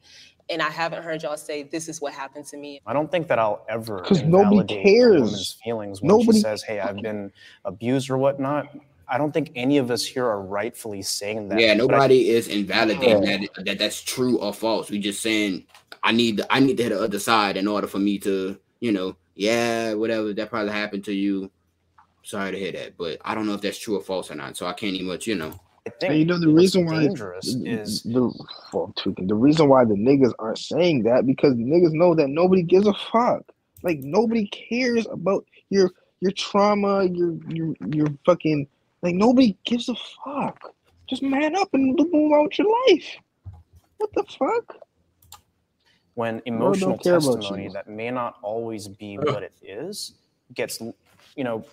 [0.49, 2.81] and I haven't heard y'all say this is what happened to me.
[2.87, 4.45] I don't think that I'll ever 'Cause nobody
[4.75, 5.21] invalidate a cares.
[5.23, 7.31] woman's feelings when Nobody- she says, "Hey, I've been
[7.65, 8.69] abused or whatnot."
[9.13, 11.59] I don't think any of us here are rightfully saying that.
[11.61, 13.39] Yeah, but I- nobody is invalidating Yeah.
[13.57, 14.89] that, that that's true or false.
[14.91, 15.67] We just saying
[16.03, 18.57] I need the, I need to hit the other side in order for me to,
[18.81, 21.51] you know, yeah, whatever that probably happened to you.
[22.22, 24.55] Sorry to hear that, but I don't know if that's true or false or not.
[24.59, 25.59] So I can't even much, you know.
[25.86, 28.30] I think And you know the reason why dangerous is the
[28.74, 28.93] well.
[29.16, 32.86] The reason why the niggas aren't saying that because the niggas know that nobody gives
[32.86, 33.41] a fuck.
[33.82, 38.68] Like nobody cares about your your trauma, your your your fucking
[39.01, 40.74] like nobody gives a fuck.
[41.09, 43.16] Just man up and move on with your life.
[43.97, 44.76] What the fuck?
[46.15, 50.15] When emotional testimony that may not always be what it is
[50.55, 51.65] gets, you know,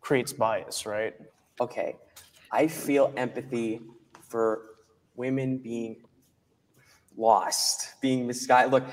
[0.00, 1.14] creates bias, right?
[1.60, 1.96] Okay,
[2.50, 3.80] I feel empathy
[4.28, 4.62] for
[5.16, 5.96] women being
[7.16, 8.72] lost, being misguided.
[8.72, 8.84] Look,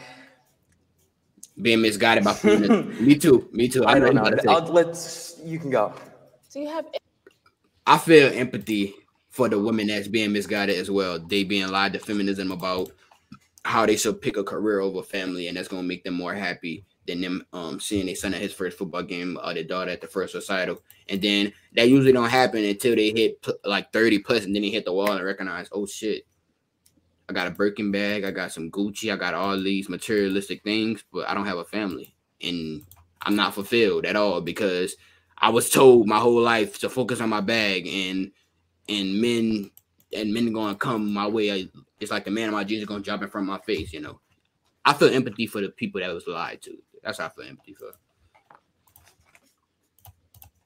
[1.61, 3.05] Being misguided by feminism.
[3.05, 3.47] me too.
[3.51, 3.85] Me too.
[3.85, 4.35] I, I don't what know.
[4.37, 4.47] to say.
[4.47, 5.39] I'll, let's.
[5.43, 5.93] You can go.
[6.51, 6.85] Do you have
[7.87, 8.93] I feel empathy
[9.29, 11.19] for the women that's being misguided as well.
[11.19, 12.91] They being lied to feminism about
[13.63, 16.85] how they should pick a career over family, and that's gonna make them more happy
[17.07, 20.01] than them um seeing their son at his first football game or their daughter at
[20.01, 20.81] the first recital.
[21.09, 24.69] And then that usually don't happen until they hit like 30 plus and then they
[24.69, 26.25] hit the wall and recognize, oh shit,
[27.27, 31.03] I got a Birkin bag, I got some Gucci, I got all these materialistic things,
[31.11, 32.13] but I don't have a family.
[32.41, 32.83] And
[33.21, 34.95] I'm not fulfilled at all because
[35.37, 38.31] I was told my whole life to focus on my bag and
[38.89, 39.71] and men
[40.13, 41.69] and men gonna come my way.
[42.01, 43.59] I- It's like the man in my jeans is gonna drop in front of my
[43.59, 44.19] face, you know.
[44.83, 46.75] I feel empathy for the people that was lied to.
[47.03, 47.91] That's how I feel empathy for.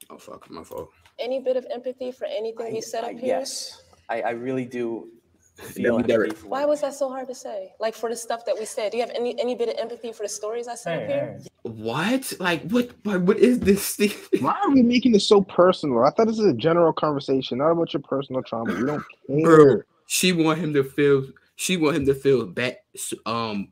[0.08, 0.90] Oh fuck, my fault.
[1.18, 3.38] any bit of empathy for anything we said I- up here?
[3.38, 5.08] Yes, I, I really do
[5.56, 6.28] feel be Derek.
[6.28, 7.72] empathy for Why was that so hard to say?
[7.80, 10.12] Like for the stuff that we said, do you have any any bit of empathy
[10.12, 11.40] for the stories I said up here?
[11.62, 12.32] What?
[12.38, 12.90] Like what?
[13.02, 14.12] What, what is this thing?
[14.40, 16.04] Why are we making this so personal?
[16.04, 18.72] I thought this is a general conversation, not about your personal trauma.
[18.74, 19.04] We don't
[19.42, 19.86] Bro, care.
[20.06, 21.26] She want him to feel.
[21.56, 22.78] She want him to feel bad.
[23.24, 23.68] Um,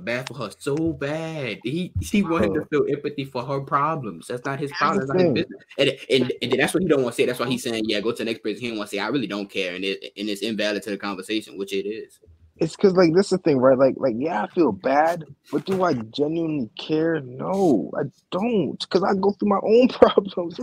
[0.00, 1.58] bad for her so bad.
[1.62, 4.28] He she want him to feel empathy for her problems.
[4.28, 5.06] That's not his problem.
[5.06, 5.62] That's not his business.
[5.78, 7.26] And, and and that's what he don't want to say.
[7.26, 8.60] That's why he's saying, yeah, go to the next person.
[8.60, 10.90] He don't want to say, I really don't care, and it and it's invalid to
[10.90, 12.20] the conversation, which it is.
[12.60, 13.78] It's because like this is the thing, right?
[13.78, 17.20] Like like yeah, I feel bad, but do I genuinely care?
[17.20, 20.58] No, I don't, because I go through my own problems.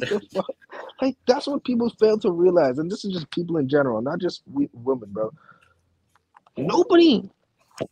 [1.02, 4.20] Like that's what people fail to realize, and this is just people in general, not
[4.20, 5.32] just we, women, bro.
[6.58, 7.30] Nobody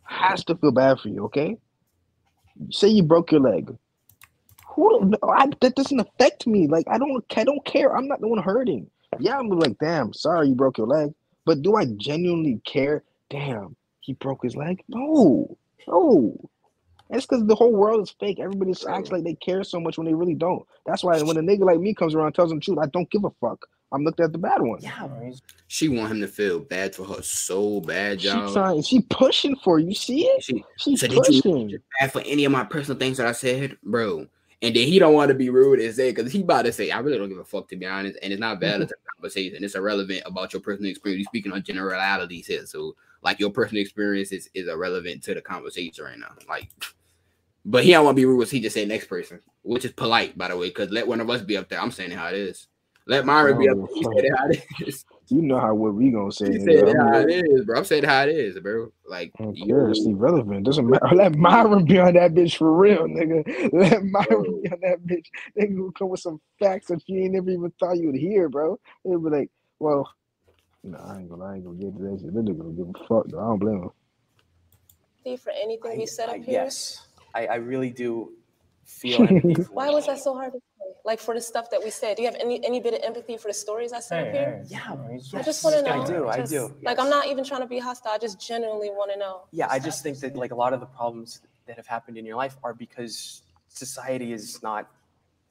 [0.03, 1.57] has to feel bad for you, okay?
[2.71, 3.75] Say you broke your leg.
[4.69, 5.13] Who?
[5.23, 6.67] I, that doesn't affect me.
[6.67, 7.95] Like I don't, I don't care.
[7.95, 8.89] I'm not the one hurting.
[9.19, 11.13] Yeah, I'm like, damn, sorry you broke your leg.
[11.45, 13.03] But do I genuinely care?
[13.29, 14.83] Damn, he broke his leg.
[14.87, 16.49] No, no.
[17.09, 18.39] That's because the whole world is fake.
[18.39, 20.65] Everybody just acts like they care so much when they really don't.
[20.85, 22.87] That's why when a nigga like me comes around and tells them the truth, I
[22.87, 23.65] don't give a fuck.
[23.91, 24.79] I'm looked at the bad one.
[24.81, 25.07] Yeah,
[25.67, 28.51] She want him to feel bad for her so bad, She y'all.
[28.51, 29.93] trying, she pushing for you.
[29.93, 30.43] See it?
[30.43, 31.77] She, She so did you pushing.
[31.99, 34.25] bad for any of my personal things that I said, bro?
[34.63, 36.89] And then he don't want to be rude and say because he about to say,
[36.89, 39.11] I really don't give a fuck to be honest, and it's not valid to the
[39.15, 39.63] conversation.
[39.63, 41.19] It's irrelevant about your personal experience.
[41.19, 45.41] You're speaking on generalities here, so like your personal experience is, is irrelevant to the
[45.41, 46.33] conversation right now.
[46.47, 46.69] Like,
[47.65, 48.47] but he don't want to be rude.
[48.49, 51.29] He just said next person, which is polite by the way, because let one of
[51.29, 51.81] us be up there.
[51.81, 52.67] I'm saying how it is.
[53.07, 53.87] Let Myron be up there.
[53.93, 55.05] He said it how it is.
[55.29, 56.51] You know how what we gonna say.
[56.51, 57.77] He said it how it is, bro.
[57.77, 58.91] I'm saying how it is, bro.
[59.07, 59.89] Like, oh, you- care.
[59.89, 60.65] It's irrelevant.
[60.65, 61.07] Doesn't matter.
[61.15, 63.43] Let Myron be on that bitch for real, nigga.
[63.73, 65.25] Let Myron be on that bitch.
[65.55, 68.49] They gonna come with some facts that you ain't never even thought you would hear,
[68.49, 68.77] bro.
[69.05, 69.49] They'll be like,
[69.79, 70.11] well,
[70.83, 72.33] no, I ain't gonna, I ain't gonna get to that shit.
[72.33, 73.27] That nigga gonna give a fuck.
[73.27, 73.39] Though.
[73.39, 73.89] I don't blame him.
[75.25, 76.63] Empathy for anything we said I- up here?
[76.63, 78.33] yes, I, I really do
[78.85, 79.25] feel
[79.71, 80.63] Why was that so hard to say?
[81.05, 83.37] Like for the stuff that we said, do you have any any bit of empathy
[83.37, 84.63] for the stories I said up here?
[84.67, 84.95] Yeah,
[85.33, 86.01] I just want to know.
[86.01, 86.73] I do, I Just- do.
[86.81, 88.11] Like I'm not even trying to be hostile.
[88.13, 89.41] I just genuinely want to know.
[89.51, 92.25] Yeah, I just think that like a lot of the problems that have happened in
[92.25, 94.89] your life are because society is not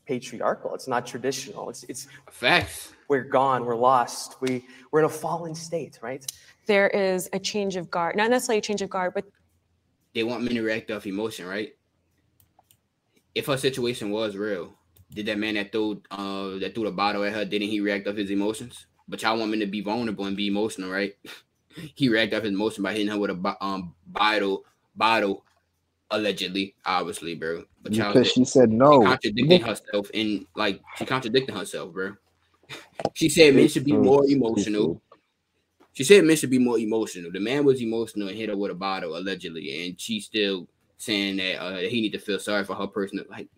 [0.07, 0.75] patriarchal.
[0.75, 1.71] It's not traditional.
[1.71, 2.93] It's it's facts.
[3.09, 3.65] We're gone.
[3.65, 4.41] We're lost.
[4.41, 6.25] We we're in a fallen state, right?
[6.67, 9.25] There is a change of guard, not necessarily a change of guard, but
[10.15, 11.75] they want men to react off emotion, right?
[13.35, 14.75] If her situation was real,
[15.13, 18.07] did that man that threw uh that threw the bottle at her, didn't he react
[18.07, 18.87] off his emotions?
[19.09, 21.15] But y'all want men to be vulnerable and be emotional, right?
[21.95, 25.45] he reacted off his emotion by hitting her with a um bottle bottle,
[26.13, 27.65] allegedly, obviously, bro.
[27.83, 29.01] But Because she said no.
[29.03, 32.15] she contradicting herself and like she contradicting herself, bro.
[33.15, 35.03] She said men should be more emotional.
[35.93, 37.31] She said men should be more emotional.
[37.31, 41.37] The man was emotional and hit her with a bottle allegedly, and she's still saying
[41.37, 43.25] that uh, he need to feel sorry for her personal.
[43.29, 43.49] Like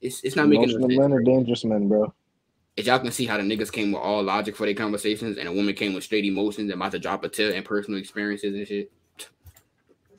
[0.00, 1.00] it's it's not making no Emotional sense.
[1.00, 2.12] men are dangerous men, bro.
[2.76, 5.48] If y'all can see how the niggas came with all logic for their conversations, and
[5.48, 8.54] a woman came with straight emotions and about to drop a tear and personal experiences
[8.54, 8.92] and shit.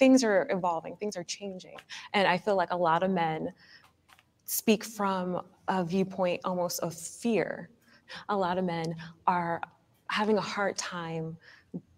[0.04, 1.78] Things are evolving, things are changing.
[2.14, 3.54] And I feel like a lot of men
[4.44, 7.70] speak from a viewpoint almost of fear.
[8.28, 8.98] A lot of men
[9.28, 9.62] are
[10.10, 11.38] having a hard time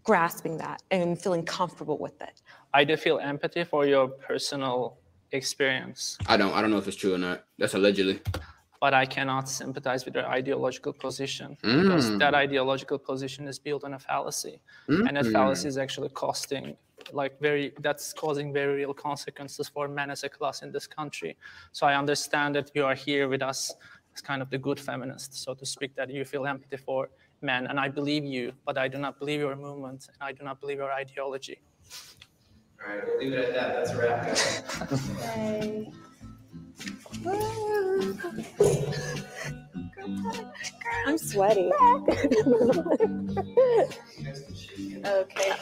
[0.03, 2.43] grasping that and feeling comfortable with it.
[2.75, 4.99] I do feel empathy for your personal
[5.31, 7.43] experience, I don't I don't know if it's true or not.
[7.57, 8.21] That's allegedly.
[8.85, 11.49] But I cannot sympathize with their ideological position
[11.81, 12.19] because Mm.
[12.23, 14.55] that ideological position is built on a fallacy,
[15.05, 15.31] and that Mm.
[15.37, 16.65] fallacy is actually costing
[17.21, 21.31] like very that's causing very real consequences for men as a class in this country.
[21.77, 23.59] So I understand that you are here with us
[24.15, 27.01] as kind of the good feminist, so to speak, that you feel empathy for
[27.41, 30.43] men, and I believe you, but I do not believe your movement, and I do
[30.49, 31.57] not believe your ideology.
[32.79, 33.69] All right, we'll leave it at that.
[33.75, 34.43] That's a wrap, guys.
[41.07, 41.71] I'm sweaty.
[45.05, 45.53] Okay.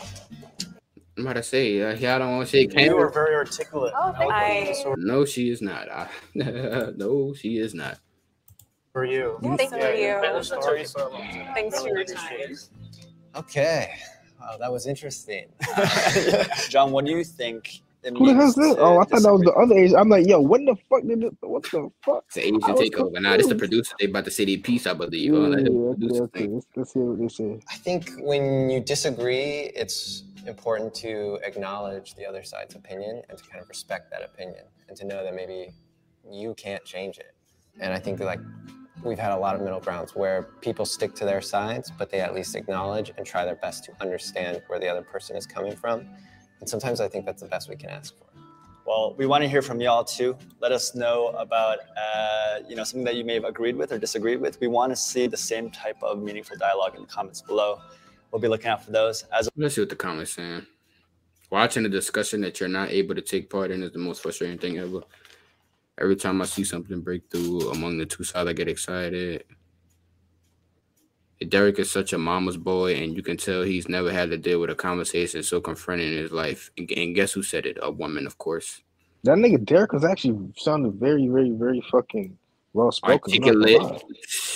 [1.15, 3.93] I'm about to say, uh, y'all don't want to shake You were very articulate.
[3.95, 5.89] Oh, I, No, she is not.
[5.91, 7.99] I, no, she is not.
[8.93, 9.37] For you.
[9.57, 10.17] thanks for you.
[10.21, 11.53] Better stories for a long time.
[11.53, 12.55] Thanks for your time.
[13.35, 13.93] Okay.
[14.39, 15.47] Wow, that was interesting.
[16.69, 17.82] John, what do you think?
[18.03, 18.75] It Who the hell's this?
[18.79, 19.95] Oh, I thought that was the other Asian.
[19.97, 21.33] I'm like, yo, what the fuck did it?
[21.41, 22.25] What the fuck?
[22.27, 23.21] It's an Asian I was takeover.
[23.21, 23.95] Nah, this the producer.
[23.99, 25.33] They about to say their piece, I believe.
[25.33, 26.47] Yeah, Oh, yeah, okay, okay.
[26.47, 27.59] Let's, let's hear what they say.
[27.69, 33.43] I think when you disagree, it's important to acknowledge the other side's opinion and to
[33.45, 35.71] kind of respect that opinion and to know that maybe
[36.29, 37.35] you can't change it.
[37.79, 38.39] And I think that like
[39.03, 42.19] we've had a lot of middle grounds where people stick to their sides, but they
[42.19, 45.75] at least acknowledge and try their best to understand where the other person is coming
[45.75, 46.07] from.
[46.63, 48.23] And sometimes I think that's the best we can ask for.
[48.85, 50.37] Well, we want to hear from y'all too.
[50.61, 53.99] Let us know about uh, you know something that you may have agreed with or
[53.99, 54.61] disagreed with.
[54.61, 57.81] We want to see the same type of meaningful dialogue in the comments below.
[58.31, 59.25] We'll be looking out for those.
[59.37, 60.65] As Let's see what the comments saying.
[61.49, 64.57] Watching a discussion that you're not able to take part in is the most frustrating
[64.57, 65.01] thing ever.
[65.99, 69.43] Every time I see something break through among the two sides, I get excited.
[71.49, 74.59] Derek is such a mama's boy, and you can tell he's never had to deal
[74.61, 76.71] with a conversation so confronting in his life.
[76.77, 77.77] And, and guess who said it?
[77.81, 78.81] A woman, of course.
[79.23, 82.37] That nigga Derek was actually sounded very, very, very fucking
[82.73, 83.33] well spoken.
[83.33, 84.03] Articulate,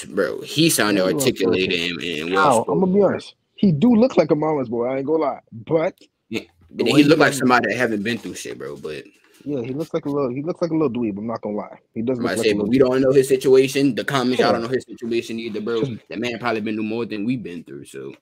[0.09, 0.41] bro.
[0.41, 3.35] He sounded well articulated and, and well I'm gonna be honest.
[3.55, 4.87] He do look like a mama's boy.
[4.87, 5.95] I ain't gonna lie, but
[6.29, 6.41] Yeah.
[6.69, 8.75] the And way he looked like somebody that haven't been through shit, bro.
[8.75, 9.05] But
[9.47, 10.29] Yeah, he looks like a little.
[10.29, 11.17] He looks like a little dweeb.
[11.17, 11.77] I'm not gonna lie.
[11.93, 13.95] He does I'm look like say, a but we don't know his situation.
[13.95, 14.51] The comments, y'all Yeah.
[14.53, 15.83] don't know his situation either, bro.
[16.09, 17.85] That man probably been through more than we've been through.
[17.85, 18.13] So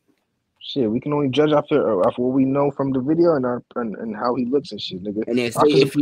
[0.60, 3.44] Shit, we can only judge after uh, after what we know from the video and
[3.46, 5.24] our and, and how he looks and shit, nigga.
[5.28, 6.02] and then say After if he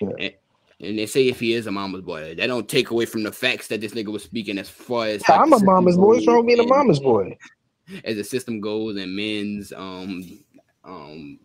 [0.00, 0.08] yeah.
[0.18, 0.32] and,
[0.80, 3.32] and they say if he is a mama's boy, that don't take away from the
[3.32, 6.14] facts that this nigga was speaking as far as Yeah, I'm a mama's boy.
[6.14, 7.36] What's wrong being a mama's boy?
[8.02, 10.22] As the system goes and men's um
[10.84, 11.38] um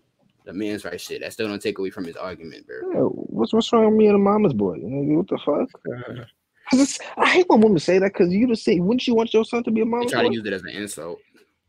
[0.50, 2.78] the man's right shit, that still don't take away from his argument, bro.
[2.92, 4.78] Yeah, what's what's wrong with me and a mama's boy?
[4.78, 6.28] Nigga, what the fuck?
[7.18, 9.64] I hate when women say that because you just say, wouldn't you want your son
[9.64, 10.30] to be a They mama's try boy?
[10.30, 11.20] to use it as an insult.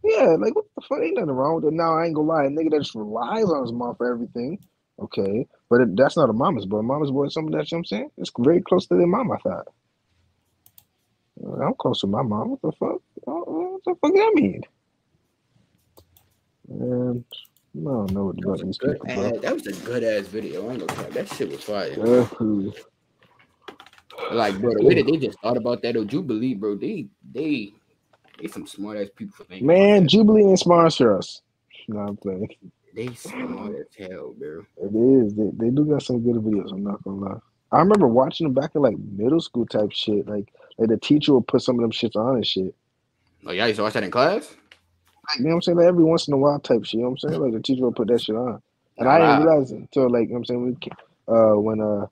[0.02, 1.00] Yeah, like what the fuck?
[1.02, 1.74] Ain't nothing wrong with it.
[1.74, 4.58] Now I ain't gonna lie, a nigga that just relies on his mom for everything.
[4.98, 6.80] Okay, but it, that's not a mama's boy.
[6.80, 8.10] Mama's boy is something that you know what I'm saying.
[8.16, 9.30] It's very close to their mom.
[9.30, 9.68] I thought.
[11.62, 12.50] I'm close to my mom.
[12.50, 13.00] What the fuck?
[13.24, 14.62] What the fuck that mean?
[16.68, 17.24] And
[17.72, 19.72] I don't know what That was about a these good people, ass, that was a
[19.84, 20.68] good ass video.
[20.68, 21.12] I ain't gonna cap.
[21.12, 21.94] That shit was fire.
[21.94, 22.74] Definitely.
[24.32, 27.72] Like, bro, the way that they just thought about that, or Jubilee, bro, they they
[28.40, 29.64] they some smart ass people for.
[29.64, 31.42] Man, Jubilee ain't sponsor us.
[31.88, 32.48] No, I'm playing.
[32.94, 34.66] They smart as hell, bro.
[34.76, 35.34] It is.
[35.34, 36.72] They, they do got some good videos.
[36.72, 37.38] I'm not gonna lie.
[37.72, 40.26] I remember watching them back in like middle school type shit.
[40.26, 42.74] Like, like the teacher would put some of them shits on and shit.
[43.46, 44.56] Oh, yeah, y'all used to watch that in class?
[45.38, 45.78] You know what I'm saying?
[45.78, 46.94] Like every once in a while type shit.
[46.94, 47.42] You know what I'm saying?
[47.42, 48.62] Like the teacher will put that shit on.
[48.98, 50.78] And I didn't realize it until like, you know what I'm saying?
[51.28, 52.06] We, uh, when, uh,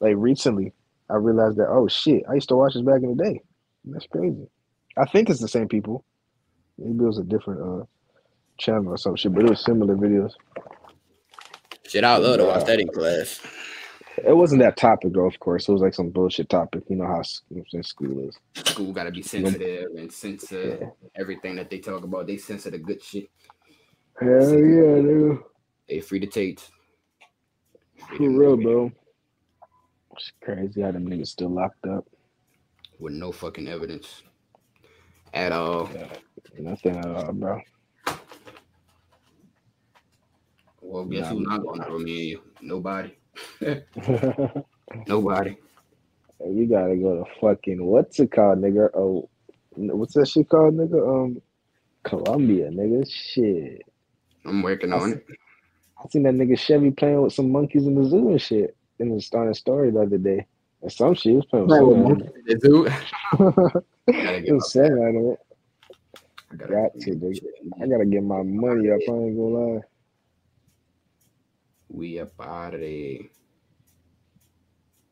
[0.00, 0.72] like recently,
[1.08, 3.40] I realized that, oh shit, I used to watch this back in the day.
[3.84, 4.48] That's crazy.
[4.96, 6.04] I think it's the same people.
[6.78, 7.84] Maybe it was a different, uh,
[8.58, 10.32] channel or some shit, but it was similar videos.
[11.86, 13.40] Shit, I love to watch that in class.
[14.18, 15.68] It wasn't that topic though, of course.
[15.68, 16.84] It was like some bullshit topic.
[16.88, 18.38] You know how s- you know, what I'm saying, school is.
[18.54, 22.26] School got to be sensitive and censor everything that they talk about.
[22.26, 23.30] They censor the good shit.
[24.20, 25.38] Hell yeah, dude.
[25.88, 26.60] They free to take.
[28.16, 28.92] For real, bro.
[30.16, 32.06] It's crazy how them niggas still locked up.
[32.98, 34.22] with no fucking evidence
[35.34, 35.90] at all.
[36.58, 37.60] Nothing at all, bro.
[40.82, 42.42] Well, guess Nah, who's not going to me and you?
[42.60, 43.12] Nobody.
[45.06, 45.56] Nobody.
[46.40, 48.90] we gotta go to fucking what's it called, nigga?
[48.94, 49.28] Oh,
[49.70, 51.24] what's that shit called, nigga?
[51.24, 51.40] Um,
[52.04, 53.08] Colombia, nigga.
[53.10, 53.82] Shit.
[54.44, 55.26] I'm working I on se- it.
[55.98, 59.08] I seen that nigga Chevy playing with some monkeys in the zoo and shit in
[59.16, 60.46] the on the story the other day.
[60.80, 61.34] Or some shit.
[61.36, 62.86] Was playing with some monkeys in the zoo?
[62.86, 63.84] animal.
[64.06, 65.36] Gotta it get was seven.
[66.50, 67.40] I Got gotta, to, nigga.
[67.80, 68.98] I gotta get my money up.
[69.08, 69.80] I ain't gonna lie.
[71.92, 73.18] We up out of there.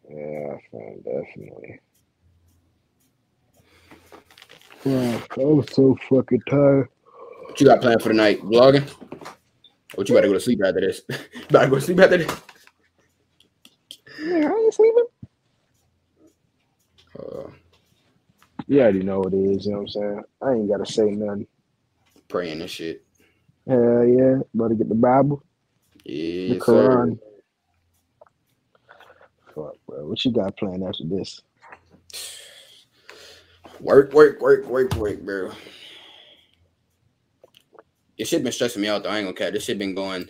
[0.08, 1.80] Yeah, fam, definitely.
[4.82, 6.88] Fuck, I'm so fucking tired.
[7.46, 8.40] What you got planned for the night?
[8.42, 8.88] Vlogging?
[9.94, 11.02] What you about to go to sleep after this?
[11.10, 11.16] you
[11.48, 12.40] about to go to sleep after this?
[14.22, 15.04] Yeah, I ain't sleeping.
[17.18, 17.50] Uh,
[18.66, 20.22] You already know what it is, you know what I'm saying?
[20.42, 21.46] I ain't gotta say nothing.
[22.28, 23.04] praying and shit.
[23.68, 25.42] Hell yeah, better get the Bible,
[26.04, 27.06] the Yes, sir.
[27.06, 27.18] Quran.
[29.54, 30.06] Fuck, bro.
[30.08, 31.40] What you got planned after this?
[33.80, 35.52] Work, work, work, work, work, bro.
[38.18, 39.08] This shit been stressing me out though.
[39.08, 39.50] I ain't gonna care.
[39.50, 40.28] This shit been going.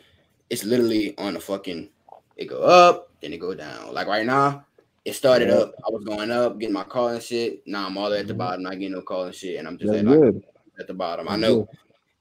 [0.49, 1.91] It's literally on the fucking.
[2.37, 3.93] It go up, then it go down.
[3.93, 4.65] Like right now,
[5.05, 5.57] it started Yeah.
[5.57, 5.75] up.
[5.87, 7.67] I was going up, getting my call and shit.
[7.67, 8.39] Now I'm all the way at the Mhm.
[8.39, 10.45] bottom, not getting no call and shit, and I'm just That's at, like,
[10.79, 11.29] at the bottom.
[11.29, 11.69] I know.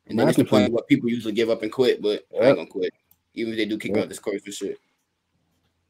[0.07, 2.57] And then it's the point where people usually give up and quit, but I ain't
[2.57, 2.91] gonna quit.
[3.35, 4.03] Even if they do kick Yep.
[4.03, 4.79] out this course for shit.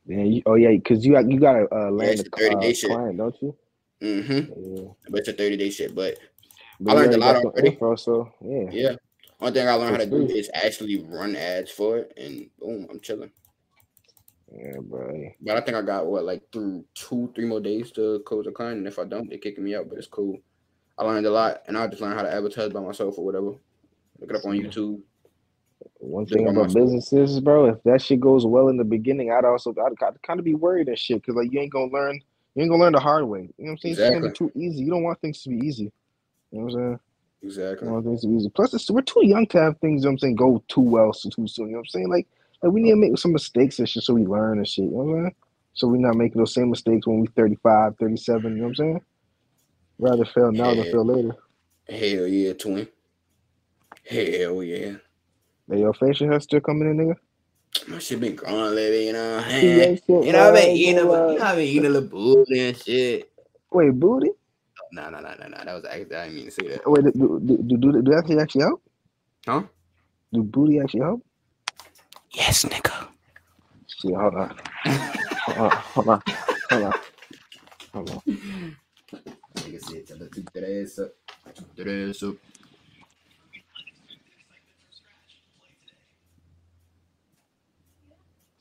[0.06, 2.56] Yeah, you, oh yeah, because you got you gotta uh, Yeah, land the a 30
[2.56, 2.90] uh, day shit.
[2.90, 3.56] client, don't you?
[4.02, 4.78] Mm-hmm.
[4.86, 4.92] Yeah.
[5.10, 5.94] But it's a 30 day shit.
[5.94, 6.18] But
[6.80, 7.70] But I learned a lot already.
[7.70, 8.72] info, so yeah.
[8.72, 8.96] Yeah.
[9.40, 12.88] One thing I learned how to do is actually run ads for it, and boom,
[12.90, 13.32] I'm chilling.
[14.52, 15.30] Yeah, bro.
[15.42, 18.52] But I think I got what like through two, three more days to close a
[18.52, 19.88] client, and if I don't, they're kicking me out.
[19.90, 20.40] But it's cool.
[20.98, 23.52] I learned a lot, and I just learned how to advertise by myself or whatever.
[24.20, 25.02] Look it up on YouTube.
[26.00, 26.74] One thing about myself.
[26.76, 30.40] businesses, bro, if that shit goes well in the beginning, I'd also I'd, I'd kind
[30.40, 32.22] of be worried and shit because like you ain't gonna learn,
[32.56, 33.50] you ain't gonna learn the hard way.
[33.58, 33.96] You know what I'm saying?
[34.00, 34.82] It's gonna be too easy.
[34.82, 35.92] You don't want things to be easy.
[36.52, 37.00] You know what I'm saying?
[37.42, 37.88] Exactly.
[37.88, 38.50] You want things to be easy.
[38.50, 40.04] Plus, it's, we're too young to have things.
[40.04, 40.36] You know what I'm saying?
[40.36, 41.68] Go too well so too soon.
[41.68, 42.10] You know what I'm saying?
[42.10, 42.28] Like,
[42.64, 44.86] like we need to make some mistakes and shit so we learn and shit.
[44.86, 45.36] You know what I'm saying?
[45.74, 48.52] So we're not making those same mistakes when we're 35, 37.
[48.52, 49.02] You know what I'm saying?
[49.98, 51.36] Rather fail now than fail later.
[51.90, 52.88] Hell yeah, twin.
[54.06, 54.96] Hell yeah.
[55.70, 57.16] Hey, your facial hair still coming in, nigga?
[57.88, 59.44] My shit been growing lately, you know.
[59.48, 61.90] See that shit, You know, I've been eating, a, you know, I've been eating a
[61.90, 63.32] little booty and shit.
[63.72, 64.32] Wait, booty?
[64.92, 65.58] No, no, no, no, no.
[65.64, 66.90] That was actually, I didn't mean to say that.
[66.90, 68.82] Wait, do do do, do, do that actually actually help?
[69.46, 69.64] Huh?
[70.34, 71.24] Do booty actually help?
[72.32, 73.08] Yes, nigga.
[73.88, 74.58] Shit, hold on.
[74.86, 76.22] hold on, hold on,
[76.72, 76.94] hold on,
[77.94, 78.76] hold on.
[79.56, 81.12] Nigga said, tell her to keep that ass up.
[81.78, 82.36] That ass up.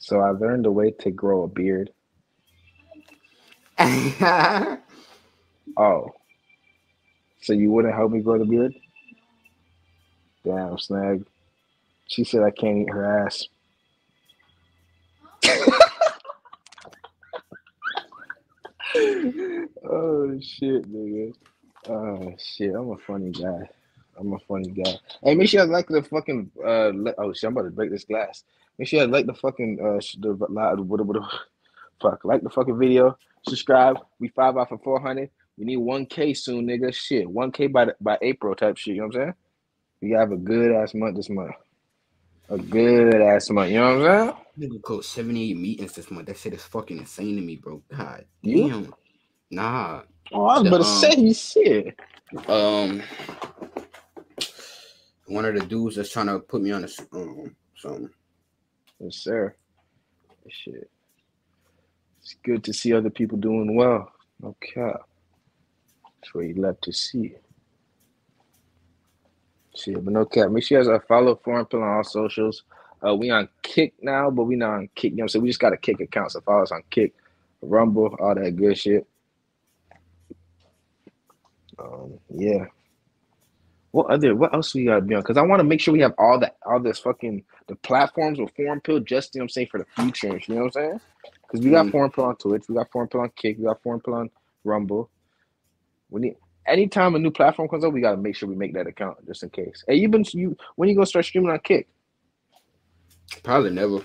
[0.08, 1.90] So I learned a way to grow a beard.
[5.76, 6.12] Oh.
[7.42, 8.74] So you wouldn't help me grow the beard?
[10.44, 11.26] Damn, snag.
[12.08, 13.46] She said I can't eat her ass.
[19.84, 21.34] oh shit, nigga.
[21.88, 23.68] Oh shit, I'm a funny guy.
[24.18, 24.98] I'm a funny guy.
[25.22, 26.92] Hey, make sure you like the fucking uh.
[26.94, 28.42] Le- oh shit, I'm about to break this glass.
[28.78, 31.00] Make sure you like the fucking uh the what
[32.02, 33.16] fuck like the fucking video.
[33.44, 33.98] Subscribe.
[34.20, 35.30] We five out for four hundred.
[35.58, 36.94] We need one K soon, nigga.
[36.94, 38.96] Shit, one K by the, by April type shit.
[38.96, 39.34] You know what I'm saying?
[40.02, 41.54] We gotta have a good ass month this month.
[42.50, 43.70] A good ass month.
[43.72, 44.36] You know what I'm saying?
[44.58, 46.26] Nigga coach 78 meetings this month.
[46.26, 47.82] That shit is fucking insane to me, bro.
[47.90, 48.70] God You?
[48.70, 48.94] damn.
[49.50, 50.02] Nah.
[50.32, 51.98] Oh, I was The, about to um, say you shit.
[52.48, 53.02] Um,
[55.26, 58.10] one of the dudes that's trying to put me on a um something.
[59.00, 59.54] Yes, sir.
[60.48, 60.90] Shit.
[62.20, 64.10] It's good to see other people doing well.
[64.40, 65.02] No cap.
[66.04, 67.34] That's what you love to see.
[69.76, 70.50] Shit, but no cap.
[70.50, 72.64] Make sure you guys uh, follow Foreign Pill on all socials.
[73.06, 75.12] Uh, we on Kick now, but we not on Kick.
[75.12, 75.42] You know what I'm saying?
[75.42, 77.14] We just got a Kick account, so follow us on Kick,
[77.62, 79.06] Rumble, all that good shit.
[81.78, 82.64] Um, yeah.
[83.98, 84.32] What other?
[84.36, 85.22] What else we gotta be on?
[85.22, 88.38] Because I want to make sure we have all that, all this fucking the platforms
[88.38, 90.40] with Foreign Pill, just you know what I'm saying for the future.
[90.46, 91.00] You know what I'm saying?
[91.42, 91.90] Because we got Mm.
[91.90, 94.30] Foreign Pill on Twitch, we got Foreign Pill on Kick, we got Foreign Pill on
[94.62, 95.10] Rumble.
[96.10, 98.86] We need anytime a new platform comes up, we gotta make sure we make that
[98.86, 99.82] account just in case.
[99.88, 101.88] Hey, you been you when you gonna start streaming on Kick?
[103.42, 103.98] Probably never.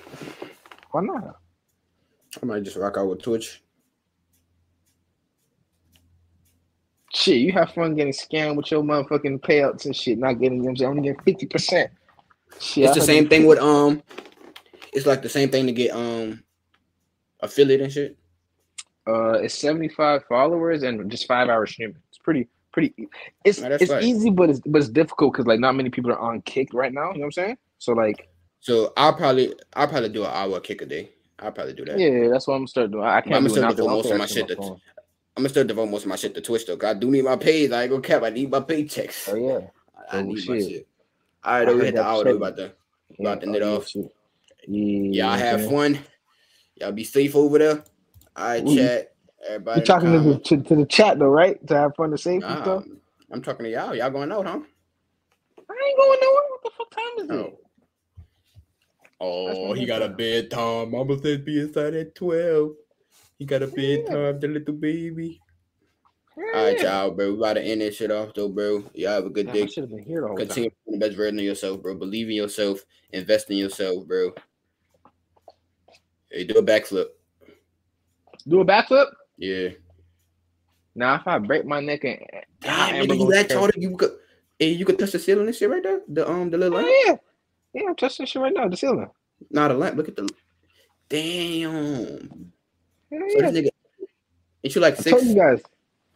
[0.89, 1.35] Why not?
[2.41, 3.61] I might just rock out with Twitch.
[7.23, 10.73] Shit, you have fun getting scammed with your motherfucking payouts and shit, not getting you
[10.73, 11.89] know I'm only getting fifty percent.
[12.59, 14.03] Shit, It's I the same thing with um.
[14.91, 16.43] it's like the same thing to get um
[17.39, 18.17] affiliate and shit.
[19.07, 21.95] Uh, it's 75 followers and just five hours streaming.
[22.09, 22.93] It's pretty, pretty.
[23.45, 24.03] It's that's it's right.
[24.03, 26.91] easy, but it's but it's difficult because like not many people are on Kick right
[26.91, 27.13] now.
[27.13, 27.57] You know what I'm saying?
[27.79, 28.27] So like,
[28.59, 31.11] So I'll probably I'll probably do an hour kick a day.
[31.39, 31.97] I'll probably do that.
[31.97, 33.05] yeah, that's what I'm gonna start doing.
[33.05, 34.81] I I'm can't gonna do it still now 'cause devote most of my shit my.
[35.37, 36.77] I'm gonna still devote most of my shit to Twitch though.
[36.77, 37.71] 'cause I do need my pays.
[37.71, 38.23] I ain't gonna cap.
[38.23, 39.27] I need my paychecks.
[39.27, 39.61] Oh yeah.
[40.11, 40.59] I Oh, need my shit.
[40.59, 40.87] shit.
[41.43, 42.23] All right, I we hit the hour.
[42.25, 42.73] Though, about to
[43.19, 43.87] Yeah, about to knit yeah, off.
[43.87, 44.11] shit.
[45.11, 45.63] Y'all Yeah, have man.
[45.63, 45.99] fun.
[46.75, 47.83] Y'all be safe over there.
[48.35, 49.13] All right, We- chat.
[49.47, 49.79] Everybody.
[49.79, 51.65] You in the talking to the, to, to the chat though, right?
[51.67, 52.85] To have fun and safe Nah, stuff.
[53.31, 53.95] I'm talking to y'all.
[53.95, 54.59] Y'all going out, huh?
[55.69, 56.43] I ain't going nowhere.
[56.49, 57.47] What the fuck time is it?
[57.51, 57.59] Oh.
[59.19, 60.91] Oh, he got a bedtime.
[60.91, 62.71] Mama said be inside at 12.
[63.39, 65.41] He got a bedtime, the little baby.
[66.37, 67.31] All right, y'all, bro.
[67.31, 68.83] We about to end this shit off, though, bro.
[68.93, 69.67] Y'all have a good Damn, I day.
[69.67, 70.77] should have been here the whole Continue time.
[70.87, 71.95] being the best version of yourself, bro.
[71.95, 72.79] Believe in yourself.
[73.11, 74.31] Invest in yourself, bro.
[76.31, 77.05] Hey, do a backflip.
[78.47, 79.07] Do a backflip?
[79.37, 79.69] Yeah.
[80.95, 82.19] Now if I break my neck and
[82.61, 84.11] Damn, I you that stay- tall that you could,
[84.59, 86.01] hey, you could touch the ceiling and shit right there.
[86.07, 86.87] The um, the little lamp.
[86.89, 87.15] Oh, yeah,
[87.73, 88.67] yeah, I'm touching shit right now.
[88.67, 89.09] The ceiling.
[89.51, 89.97] Not a lamp.
[89.97, 90.27] Look at the.
[91.09, 92.51] Damn.
[93.13, 93.51] Yeah, So yeah.
[93.51, 93.69] this nigga,
[94.63, 95.11] ain't you like I six?
[95.11, 95.61] told you guys.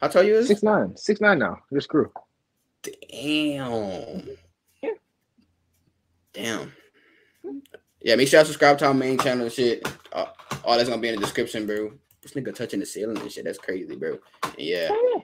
[0.01, 0.47] How tall you is?
[0.47, 0.95] Six nine.
[0.97, 1.59] Six nine now.
[1.71, 2.11] This crew.
[2.83, 4.29] Damn.
[6.33, 6.73] Damn.
[8.01, 9.87] Yeah, make sure y'all subscribe to our main channel and shit.
[10.13, 10.27] Uh,
[10.63, 11.91] all that's gonna be in the description, bro.
[12.21, 13.45] This nigga touching the ceiling and shit.
[13.45, 14.19] That's crazy, bro.
[14.57, 14.89] Yeah.
[14.89, 15.21] Damn.